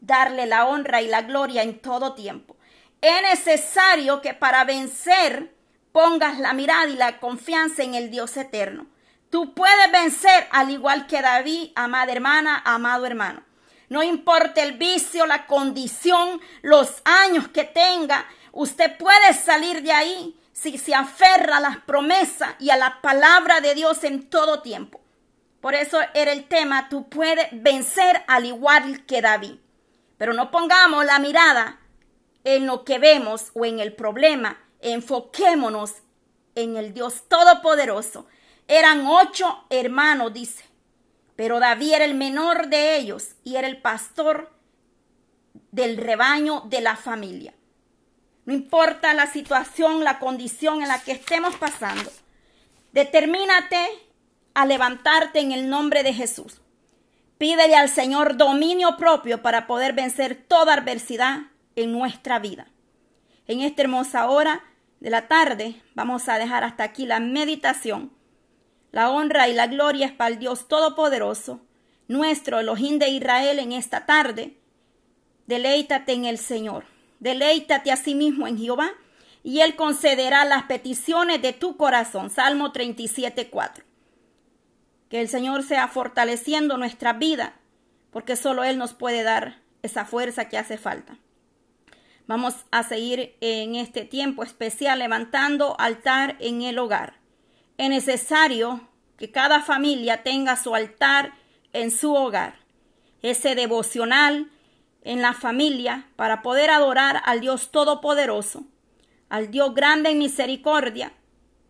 [0.00, 2.56] darle la honra y la gloria en todo tiempo.
[3.00, 5.52] Es necesario que para vencer
[5.90, 8.86] pongas la mirada y la confianza en el Dios eterno.
[9.30, 13.42] Tú puedes vencer al igual que David, amada hermana, amado hermano.
[13.88, 18.26] No importa el vicio, la condición, los años que tenga,
[18.56, 23.60] usted puede salir de ahí si se aferra a las promesas y a la palabra
[23.60, 25.00] de Dios en todo tiempo.
[25.60, 29.56] Por eso era el tema, tú puedes vencer al igual que David.
[30.16, 31.78] Pero no pongamos la mirada
[32.44, 34.58] en lo que vemos o en el problema.
[34.80, 35.92] Enfoquémonos
[36.54, 38.26] en el Dios Todopoderoso
[38.68, 40.64] eran ocho hermanos, dice,
[41.36, 44.50] pero David era el menor de ellos y era el pastor
[45.70, 47.54] del rebaño de la familia.
[48.46, 52.10] No importa la situación, la condición en la que estemos pasando,
[52.92, 53.76] determínate
[54.54, 56.62] a levantarte en el nombre de Jesús.
[57.36, 61.40] Pídele al Señor dominio propio para poder vencer toda adversidad
[61.74, 62.68] en nuestra vida.
[63.46, 64.64] En esta hermosa hora
[65.00, 68.16] de la tarde vamos a dejar hasta aquí la meditación
[68.96, 71.60] la honra y la gloria es para el Dios Todopoderoso,
[72.08, 74.56] nuestro Elohim de Israel en esta tarde.
[75.46, 76.86] Deleítate en el Señor,
[77.20, 78.90] deleítate a sí mismo en Jehová,
[79.42, 82.30] y Él concederá las peticiones de tu corazón.
[82.30, 83.84] Salmo 37, 4.
[85.08, 87.54] Que el Señor sea fortaleciendo nuestra vida,
[88.10, 91.18] porque solo Él nos puede dar esa fuerza que hace falta.
[92.26, 97.26] Vamos a seguir en este tiempo especial levantando altar en el hogar
[97.78, 98.88] es necesario
[99.18, 101.34] que cada familia tenga su altar
[101.72, 102.56] en su hogar,
[103.22, 104.50] ese devocional
[105.06, 108.64] en la familia para poder adorar al Dios Todopoderoso,
[109.28, 111.12] al Dios grande en misericordia,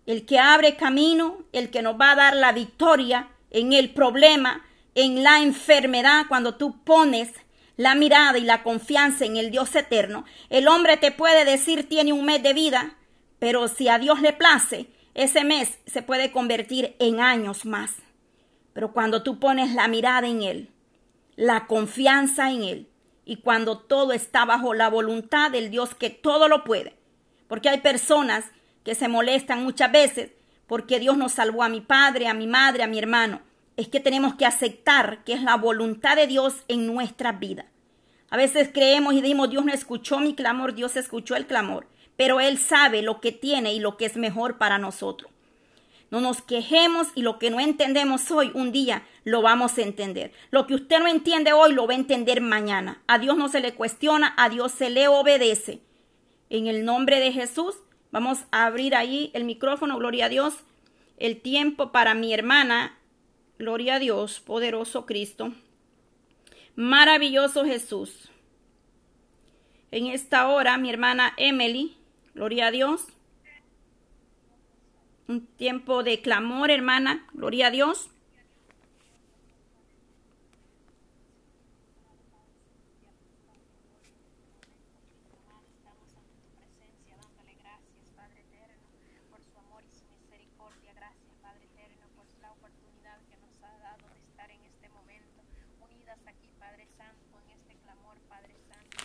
[0.07, 4.65] el que abre camino, el que nos va a dar la victoria en el problema,
[4.95, 7.31] en la enfermedad, cuando tú pones
[7.77, 10.25] la mirada y la confianza en el Dios eterno.
[10.49, 12.97] El hombre te puede decir tiene un mes de vida,
[13.39, 17.93] pero si a Dios le place, ese mes se puede convertir en años más.
[18.73, 20.71] Pero cuando tú pones la mirada en Él,
[21.37, 22.89] la confianza en Él,
[23.27, 26.97] y cuando todo está bajo la voluntad del Dios que todo lo puede,
[27.49, 28.47] porque hay personas
[28.85, 30.31] que se molestan muchas veces
[30.67, 33.41] porque Dios nos salvó a mi padre, a mi madre, a mi hermano.
[33.77, 37.67] Es que tenemos que aceptar que es la voluntad de Dios en nuestra vida.
[38.31, 42.41] A veces creemos y decimos, Dios no escuchó mi clamor, Dios escuchó el clamor, pero
[42.41, 45.31] Él sabe lo que tiene y lo que es mejor para nosotros.
[46.11, 50.33] No nos quejemos y lo que no entendemos hoy, un día lo vamos a entender.
[50.51, 53.03] Lo que usted no entiende hoy, lo va a entender mañana.
[53.09, 55.81] A Dios no se le cuestiona, a Dios se le obedece.
[56.49, 57.75] En el nombre de Jesús,
[58.13, 60.55] vamos a abrir ahí el micrófono, gloria a Dios.
[61.19, 62.99] El tiempo para mi hermana,
[63.59, 65.53] gloria a Dios, poderoso Cristo.
[66.77, 68.31] Maravilloso Jesús.
[69.91, 71.97] En esta hora, mi hermana Emily,
[72.35, 73.07] gloria a Dios.
[75.29, 78.11] Un tiempo de clamor, hermana, gloria a Dios.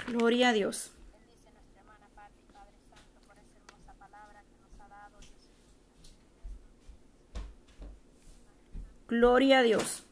[0.07, 0.91] Gloria a Dios.
[9.11, 10.03] Gloria a Dios.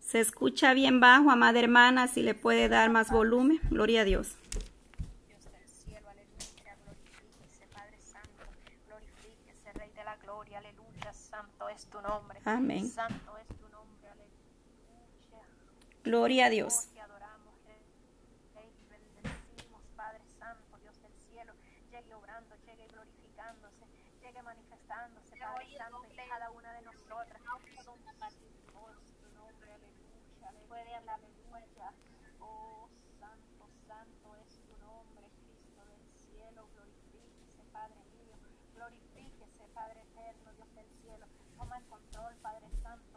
[0.00, 3.60] Se escucha bien bajo, amada hermana, si le puede dar más volumen.
[3.70, 4.36] Gloria a Dios.
[12.46, 12.88] Amén.
[12.88, 14.08] Santo es tu nombre.
[14.08, 15.42] Aleluya.
[16.04, 16.86] Gloria a Dios.
[16.88, 17.82] Oh, te adoramos, Rey.
[18.54, 21.52] Rey, bendecimos, Padre Santo, Dios del cielo.
[21.90, 23.84] Llegue obrando, llegue glorificándose,
[24.22, 24.42] llegue
[24.96, 27.42] manifestándose, Padre Santo, en cada una de nosotras.
[28.74, 28.90] Oh,
[29.20, 30.48] tu nombre, aleluya.
[30.48, 31.92] Aleluya, aleluya.
[32.40, 32.88] Oh,
[33.18, 36.68] santo, santo es tu nombre, Cristo del cielo.
[36.72, 38.36] Glorifíquese, Padre mío.
[38.74, 41.26] Glorifíquese, Padre eterno, Dios del cielo.
[41.56, 43.15] Toma el control, Padre Santo,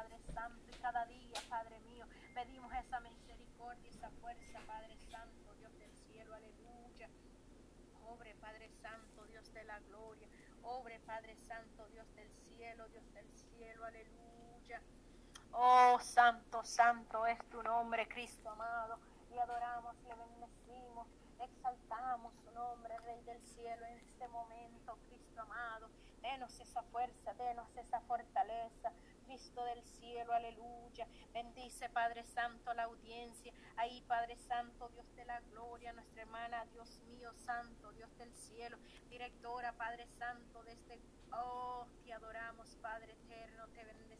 [0.00, 5.78] Padre Santo, y cada día, Padre mío, pedimos esa misericordia, esa fuerza, Padre Santo, Dios
[5.78, 7.10] del cielo, aleluya.
[8.06, 10.26] Obre, Padre Santo, Dios de la gloria.
[10.62, 14.80] Obre, Padre Santo, Dios del cielo, Dios del cielo, aleluya.
[15.52, 18.98] Oh, santo, santo es tu nombre, Cristo amado.
[19.28, 25.90] Le adoramos, le bendecimos, exaltamos su nombre, Rey del cielo, en este momento, Cristo amado.
[26.22, 28.92] Denos esa fuerza, denos esa fortaleza.
[29.30, 31.06] Cristo del cielo, aleluya.
[31.32, 33.52] Bendice, Padre Santo, la audiencia.
[33.76, 38.76] Ahí, Padre Santo, Dios de la gloria, nuestra hermana, Dios mío, Santo, Dios del cielo,
[39.08, 40.98] directora, Padre Santo, de este,
[41.32, 44.19] oh, te adoramos, Padre eterno, te bendecimos.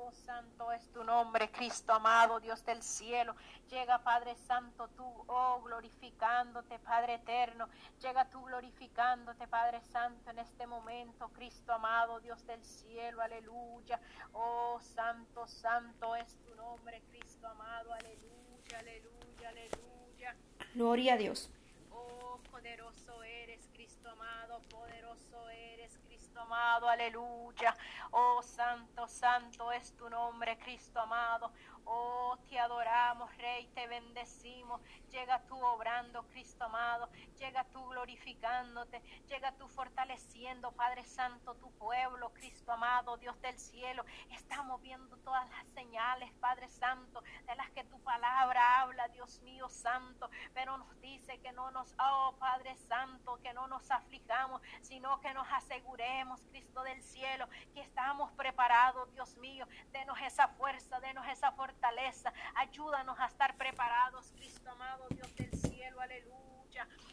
[0.00, 3.34] Oh, santo es tu nombre, Cristo amado, Dios del cielo.
[3.68, 7.68] Llega, Padre Santo, tú, oh, glorificándote, Padre eterno.
[8.00, 14.00] Llega tú glorificándote, Padre Santo, en este momento, Cristo amado, Dios del cielo, aleluya.
[14.32, 20.36] Oh, santo, santo es tu nombre, Cristo amado, aleluya, aleluya, aleluya.
[20.74, 21.50] Gloria a Dios.
[21.90, 27.74] Oh, poderoso eres, Cristo amado, poderoso eres, Cristo amado, aleluya.
[28.10, 31.50] Oh, santo, santo es tu nombre, Cristo amado.
[31.90, 34.82] Oh, te adoramos, Rey, te bendecimos.
[35.10, 37.08] Llega tú obrando, Cristo amado.
[37.38, 39.00] Llega tú glorificándote.
[39.26, 44.04] Llega tú fortaleciendo, Padre Santo, tu pueblo, Cristo amado, Dios del cielo.
[44.32, 49.70] Estamos viendo todas las señales, Padre Santo, de las que tu palabra habla, Dios mío
[49.70, 50.28] santo.
[50.52, 55.32] Pero nos dice que no nos, oh Padre Santo, que no nos aflijamos, sino que
[55.34, 59.66] nos aseguremos, Cristo del cielo, que estamos preparados, Dios mío.
[59.92, 62.32] Denos esa fuerza, denos esa fortaleza.
[62.54, 66.57] Ayúdanos a estar preparados, Cristo amado, Dios del cielo, aleluya.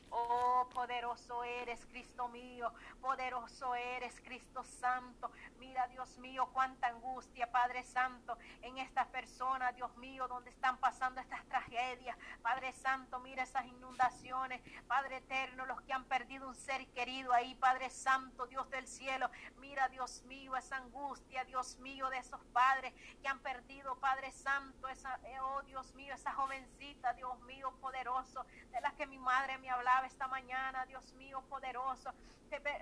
[0.10, 5.32] Oh, poderoso eres, Cristo mío, poderoso eres, Cristo Santo.
[5.60, 11.20] Mira, Dios mío, cuánta angustia, Padre Santo, en estas personas, Dios mío, donde están pasando
[11.20, 12.18] estas tragedias.
[12.42, 17.56] Padre Santo, mira esas inundaciones, Padre eterno, los que han perdido un ser querido ahí,
[17.56, 19.30] Padre Santo, Dios del cielo.
[19.58, 24.88] Mira, Dios mío, esa angustia, Dios mío, de esos padres que han perdido, Padre Santo,
[24.88, 29.55] esa, eh, oh Dios mío, esa jovencita, Dios mío, poderoso, de la que mi madre
[29.58, 32.14] me hablaba esta mañana, Dios mío, poderoso.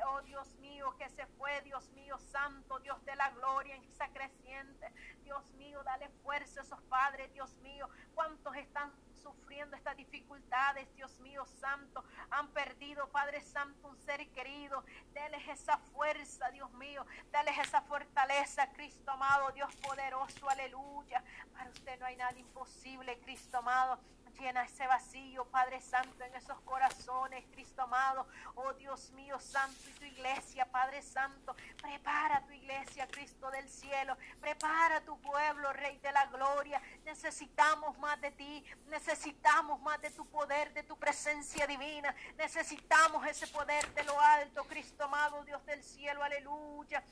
[0.08, 4.08] Oh Dios mío, que se fue, Dios mío, santo, Dios de la gloria en esa
[4.10, 4.92] creciente.
[5.24, 7.90] Dios mío, dale fuerza a esos padres, Dios mío.
[8.14, 8.92] ¿Cuántos están
[9.24, 14.84] sufriendo estas dificultades, Dios mío santo, han perdido, Padre Santo, un ser querido.
[15.14, 21.24] Deles esa fuerza, Dios mío, deles esa fortaleza, Cristo amado, Dios poderoso, aleluya.
[21.54, 23.98] Para usted no hay nada imposible, Cristo amado.
[24.40, 28.28] Llena ese vacío, Padre Santo, en esos corazones, Cristo amado.
[28.56, 31.56] Oh Dios mío, Santo, y tu iglesia, Padre Santo.
[31.82, 34.18] Prepara tu iglesia, Cristo del cielo.
[34.42, 36.82] Prepara tu pueblo, Rey de la gloria.
[37.06, 38.66] Necesitamos más de ti.
[38.88, 42.14] Necesitamos más de tu poder, de tu presencia divina.
[42.38, 46.24] Necesitamos ese poder de lo alto, Cristo amado, Dios del cielo.
[46.24, 47.04] Aleluya.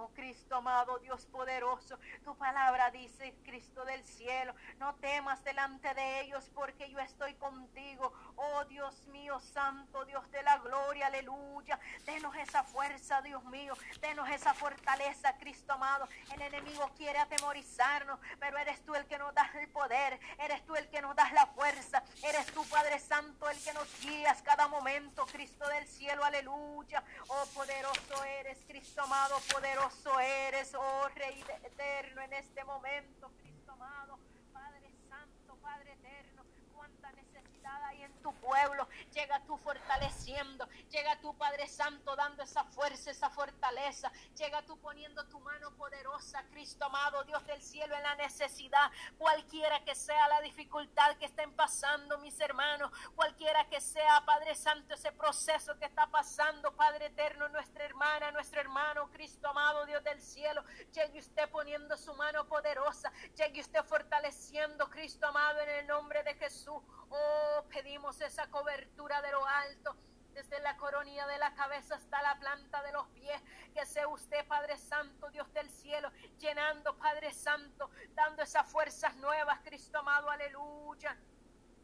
[0.00, 6.20] Oh Cristo amado, Dios poderoso, tu palabra dice, Cristo del cielo, no temas delante de
[6.20, 8.12] ellos porque yo estoy contigo.
[8.36, 11.80] Oh Dios mío, santo Dios de la gloria, aleluya.
[12.06, 16.06] Denos esa fuerza, Dios mío, denos esa fortaleza, Cristo amado.
[16.32, 20.76] El enemigo quiere atemorizarnos, pero eres tú el que nos das el poder, eres tú
[20.76, 24.68] el que nos das la fuerza, eres tú, Padre Santo, el que nos guías cada
[24.68, 27.02] momento, Cristo del cielo, aleluya.
[27.26, 29.87] Oh poderoso eres, Cristo amado, poderoso
[30.20, 33.30] eres, oh Rey eterno, en este momento,
[33.68, 34.18] amado,
[34.52, 36.42] Padre Santo, Padre eterno,
[36.74, 38.88] cuánta necesidad hay en pueblo.
[39.12, 44.10] Llega tú fortaleciendo, llega tú Padre Santo dando esa fuerza, esa fortaleza.
[44.36, 49.84] Llega tú poniendo tu mano poderosa, Cristo amado, Dios del cielo, en la necesidad, cualquiera
[49.84, 55.12] que sea la dificultad que estén pasando mis hermanos, cualquiera que sea, Padre Santo, ese
[55.12, 60.62] proceso que está pasando, Padre eterno, nuestra hermana, nuestro hermano, Cristo amado, Dios del cielo,
[60.92, 66.34] llegue usted poniendo su mano poderosa, llegue usted fortaleciendo, Cristo amado, en el nombre de
[66.34, 66.82] Jesús.
[67.10, 69.96] Oh, pedimos esa cobertura de lo alto
[70.38, 73.40] desde la coronilla de la cabeza hasta la planta de los pies.
[73.74, 79.58] Que sea usted, Padre Santo, Dios del cielo, llenando, Padre Santo, dando esas fuerzas nuevas,
[79.64, 81.16] Cristo amado, aleluya.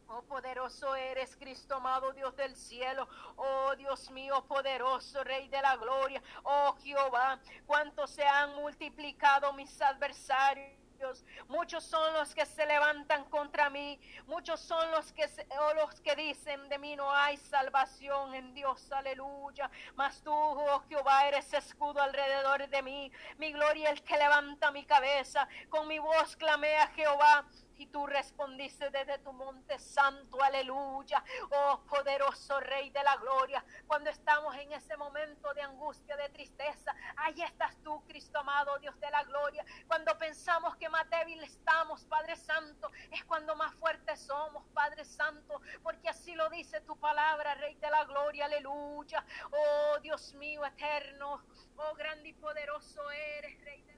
[0.07, 3.09] Oh, poderoso eres, Cristo amado, Dios del cielo.
[3.37, 6.23] Oh, Dios mío, poderoso, Rey de la gloria.
[6.45, 10.84] Oh, Jehová, cuánto se han multiplicado mis adversarios
[11.49, 14.01] Muchos son los que se levantan contra mí.
[14.27, 18.91] Muchos son los que, o los que dicen de mí no hay salvación en Dios.
[18.93, 19.71] Aleluya.
[19.95, 23.13] Mas tú, oh Jehová, eres escudo alrededor de mí.
[23.39, 25.49] Mi gloria el que levanta mi cabeza.
[25.69, 27.45] Con mi voz clamé a Jehová
[27.77, 31.23] y tú respondiste desde tu monte santo, aleluya.
[31.51, 33.65] Oh poderoso Rey de la gloria.
[33.87, 38.99] Cuando estamos en ese momento de angustia, de tristeza, ahí estás tú, Cristo amado, Dios
[39.01, 39.65] de la gloria.
[39.87, 45.61] Cuando pensamos que más débil estamos, Padre Santo, es cuando más fuertes somos, Padre Santo,
[45.83, 49.25] porque así lo dice tu palabra, Rey de la gloria, aleluya.
[49.51, 51.43] Oh Dios mío eterno,
[51.77, 53.94] oh grande y poderoso eres, Rey de.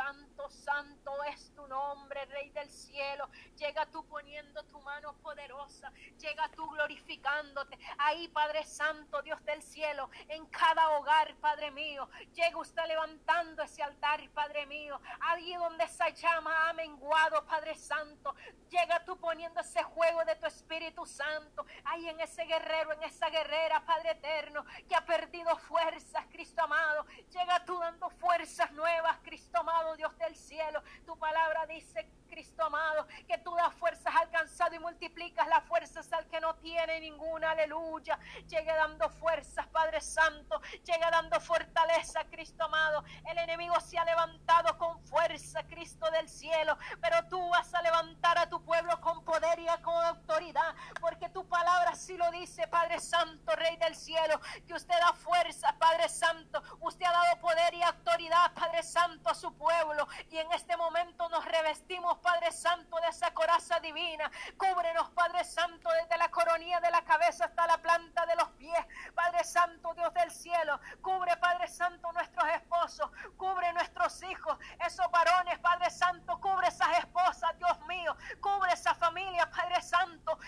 [0.00, 3.28] Santo, santo es tu nombre, Rey del cielo.
[3.58, 5.92] Llega tú poniendo tu mano poderosa.
[6.18, 7.78] Llega tú glorificándote.
[7.98, 12.08] Ahí, Padre Santo, Dios del cielo, en cada hogar, Padre mío.
[12.32, 14.98] Llega usted levantando ese altar, Padre mío.
[15.20, 18.34] Ahí donde esa llama ha menguado, Padre Santo.
[18.70, 21.66] Llega tú poniendo ese juego de tu Espíritu Santo.
[21.84, 27.04] Ahí en ese guerrero, en esa guerrera, Padre eterno, que ha perdido fuerzas, Cristo amado.
[27.30, 30.82] Llega tú dando fuerzas nuevas, Cristo amado Dios del cielo.
[31.04, 36.26] Tu palabra dice, Cristo amado, que tú das fuerzas alcanzado y multiplicas las fuerzas al
[36.28, 37.50] que no tiene ninguna.
[37.50, 38.18] Aleluya.
[38.46, 40.60] Llegue dando fuerzas, Padre Santo.
[40.84, 43.04] Llegue dando fortaleza, Cristo amado.
[43.30, 46.76] El enemigo se ha levantado con fuerza, Cristo del cielo.
[47.00, 50.74] Pero tú vas a levantar a tu pueblo con poder y con autoridad.
[51.00, 54.40] Porque tu palabra sí lo dice, Padre Santo, Rey del cielo.
[54.66, 56.62] Que usted da fuerza, Padre Santo.
[56.80, 61.28] Usted ha dado poder y autoridad, Padre Santo, a su pueblo y en este momento
[61.28, 64.30] nos revestimos, Padre Santo, de esa coraza divina.
[64.56, 68.86] Cúbrenos, Padre Santo, desde la coronilla de la cabeza hasta la planta de los pies.
[69.14, 70.80] Padre Santo, Dios del cielo.
[71.02, 73.10] Cubre, Padre Santo, nuestros esposos.
[73.36, 76.40] Cubre nuestros hijos, esos varones, Padre Santo.
[76.40, 78.16] Cubre esas esposas, Dios mío.
[78.40, 79.90] Cubre esa familia, Padre Santo.
[79.90, 80.40] Santo,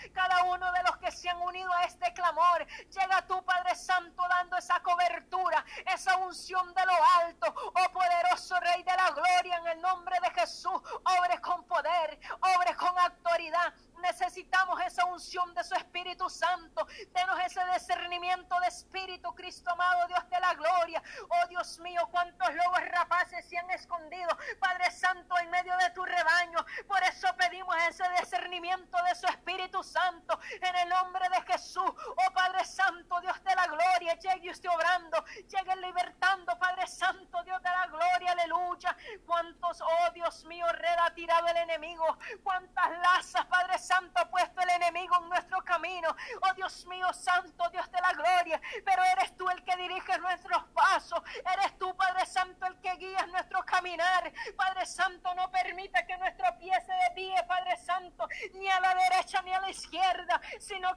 [19.35, 21.01] Cristo amado, Dios de la gloria.
[21.29, 24.29] Oh Dios mío, cuántos lobos rapaces se han escondido,
[24.59, 26.65] Padre Santo, en medio de tu rebaño.
[26.87, 31.83] Por eso pedimos ese discernimiento de su Espíritu Santo en el nombre de Jesús.
[31.83, 37.61] Oh Padre Santo, Dios de la gloria, llegue usted obrando, llegue libertando, Padre Santo, Dios
[37.61, 38.95] de la gloria, aleluya.
[39.25, 44.61] Cuántos, oh Dios mío, red ha tirado el enemigo, cuántas lazas, Padre Santo, ha puesto
[44.61, 46.15] el enemigo en nuestro camino.
[46.41, 50.63] Oh Dios mío, Santo, Dios de la gloria, pero eres tú el que dirige nuestros
[50.73, 51.21] pasos,
[51.53, 54.31] eres tú, Padre Santo, el que guía nuestro caminar.
[54.55, 59.41] Padre Santo, no permita que nuestro pie se desvíe, Padre Santo, ni a la derecha
[59.41, 60.95] ni a la izquierda, sino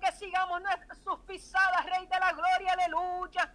[1.03, 3.55] sus pisadas, Rey de la gloria, aleluya.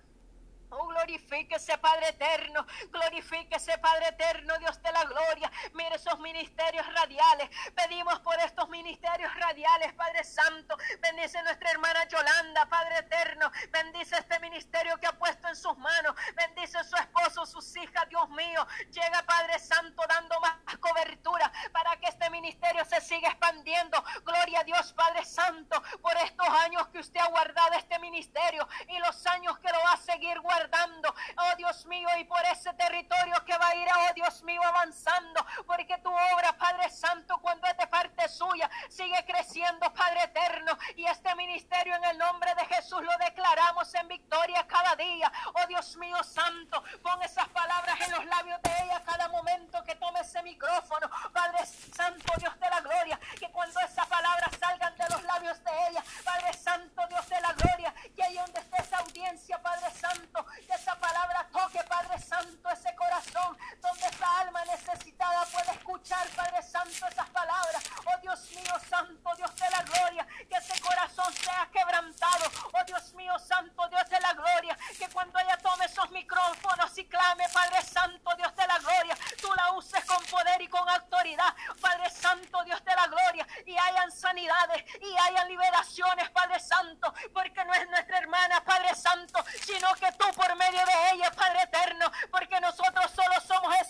[0.73, 2.65] Oh, glorifíquese, Padre eterno.
[2.91, 5.51] Glorifíquese, Padre eterno, Dios de la gloria.
[5.73, 7.49] Mire esos ministerios radiales.
[7.75, 10.77] Pedimos por estos ministerios radiales, Padre Santo.
[11.01, 13.51] Bendice nuestra hermana Yolanda, Padre eterno.
[13.69, 16.15] Bendice este ministerio que ha puesto en sus manos.
[16.35, 18.65] Bendice su esposo, sus hijas, Dios mío.
[18.91, 22.80] Llega, Padre Santo, dando más cobertura para que este ministerio
[23.12, 24.01] siga expandiendo.
[24.24, 28.97] Gloria a Dios, Padre Santo, por estos años que usted ha guardado este ministerio y
[28.99, 30.62] los años que lo va a seguir guardando.
[30.72, 34.62] Dando, oh Dios mío, y por ese territorio que va a ir, oh Dios mío,
[34.64, 40.78] avanzando, porque tu obra, Padre Santo, cuando es de parte suya, sigue creciendo, Padre eterno,
[40.95, 45.68] y este ministerio en el nombre de Jesús lo declaramos en victoria cada día, oh
[45.68, 50.22] Dios mío santo, pon esas palabras en los labios de ella cada momento que tome
[50.22, 55.24] ese micrófono, Padre Santo, Dios de la gloria, que cuando esas palabras salgan de los
[55.24, 59.62] labios de ella, Padre Santo, Dios de la gloria, que ahí donde esté esa audiencia,
[59.62, 65.72] Padre Santo, que esa palabra toque, Padre Santo, ese corazón donde esa alma necesitada puede
[65.72, 67.84] escuchar, Padre Santo, esas palabras.
[68.05, 72.49] Oh Dios mío, Santo, Dios de la gloria, que ese corazón sea quebrantado.
[72.73, 77.05] Oh Dios mío, Santo, Dios de la gloria, que cuando ella tome esos micrófonos y
[77.05, 81.53] clame, Padre Santo, Dios de la gloria, tú la uses con poder y con autoridad,
[81.79, 87.63] Padre Santo, Dios de la gloria, y hayan sanidades y hayan liberaciones, Padre Santo, porque
[87.63, 92.11] no es nuestra hermana, Padre Santo, sino que tú por medio de ella, Padre eterno,
[92.32, 92.80] porque nosotros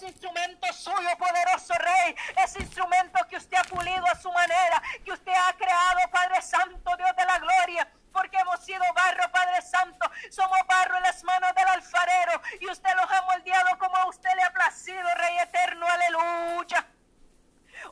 [0.08, 5.34] instrumento suyo, poderoso Rey, ese instrumento que usted ha pulido a su manera, que usted
[5.34, 10.10] ha creado, Padre Santo, Dios de la gloria porque hemos sido barro, Padre Santo.
[10.30, 14.30] Somos barro en las manos del alfarero y usted los ha moldeado como a usted
[14.36, 16.88] le ha placido, Rey eterno, aleluya.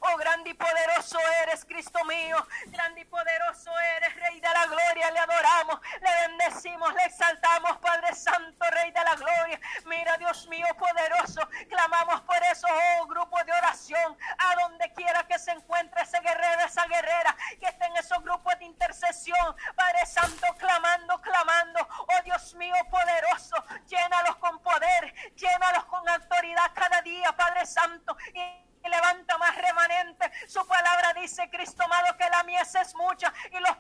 [0.02, 0.54] Oh, grande y
[1.10, 2.38] poderoso eres, Cristo mío.
[2.68, 5.12] Grande y poderoso eres, Rey de la gloria.
[5.12, 9.60] Le adoramos, le bendecimos, le exaltamos, Padre Santo, Rey de la gloria.
[9.86, 11.42] Mira, Dios mío, poderoso.
[11.68, 14.18] Clamamos por esos oh, grupos de oración.
[14.38, 18.58] A donde quiera que se encuentre ese guerrero, esa guerrera, que esté en esos grupos
[18.60, 19.56] de intercesión.
[19.76, 21.88] Padre Santo, clamando, clamando.
[21.90, 23.56] Oh, Dios mío, poderoso.
[23.88, 28.16] Llénalos con poder, llénalos con autoridad cada día, Padre Santo.
[28.34, 30.32] Y levanta más remanente.
[30.48, 33.76] Su palabra dice, Cristo amado, que la mies es mucha y los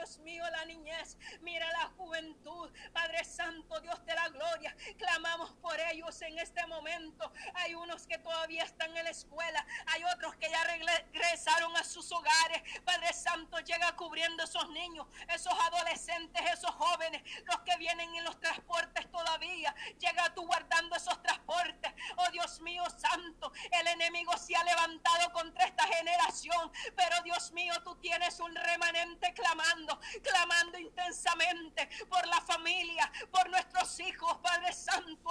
[0.00, 5.78] Dios mío, la niñez, mira la juventud, Padre Santo, Dios de la gloria, clamamos por
[5.92, 7.32] ellos en este momento.
[7.54, 12.10] Hay unos que todavía están en la escuela, hay otros que ya regresaron a sus
[12.10, 12.60] hogares.
[12.84, 18.40] Padre Santo, llega cubriendo esos niños, esos adolescentes, esos jóvenes, los que vienen en los
[18.40, 19.72] transportes todavía.
[20.00, 21.92] Llega tú guardando esos transportes.
[22.16, 27.74] Oh Dios mío santo, el enemigo se ha levantado contra esta generación, pero Dios mío,
[27.84, 35.30] tú tienes un remanente clamando, clamando intensamente por la familia, por nuestros hijos, Padre Santo.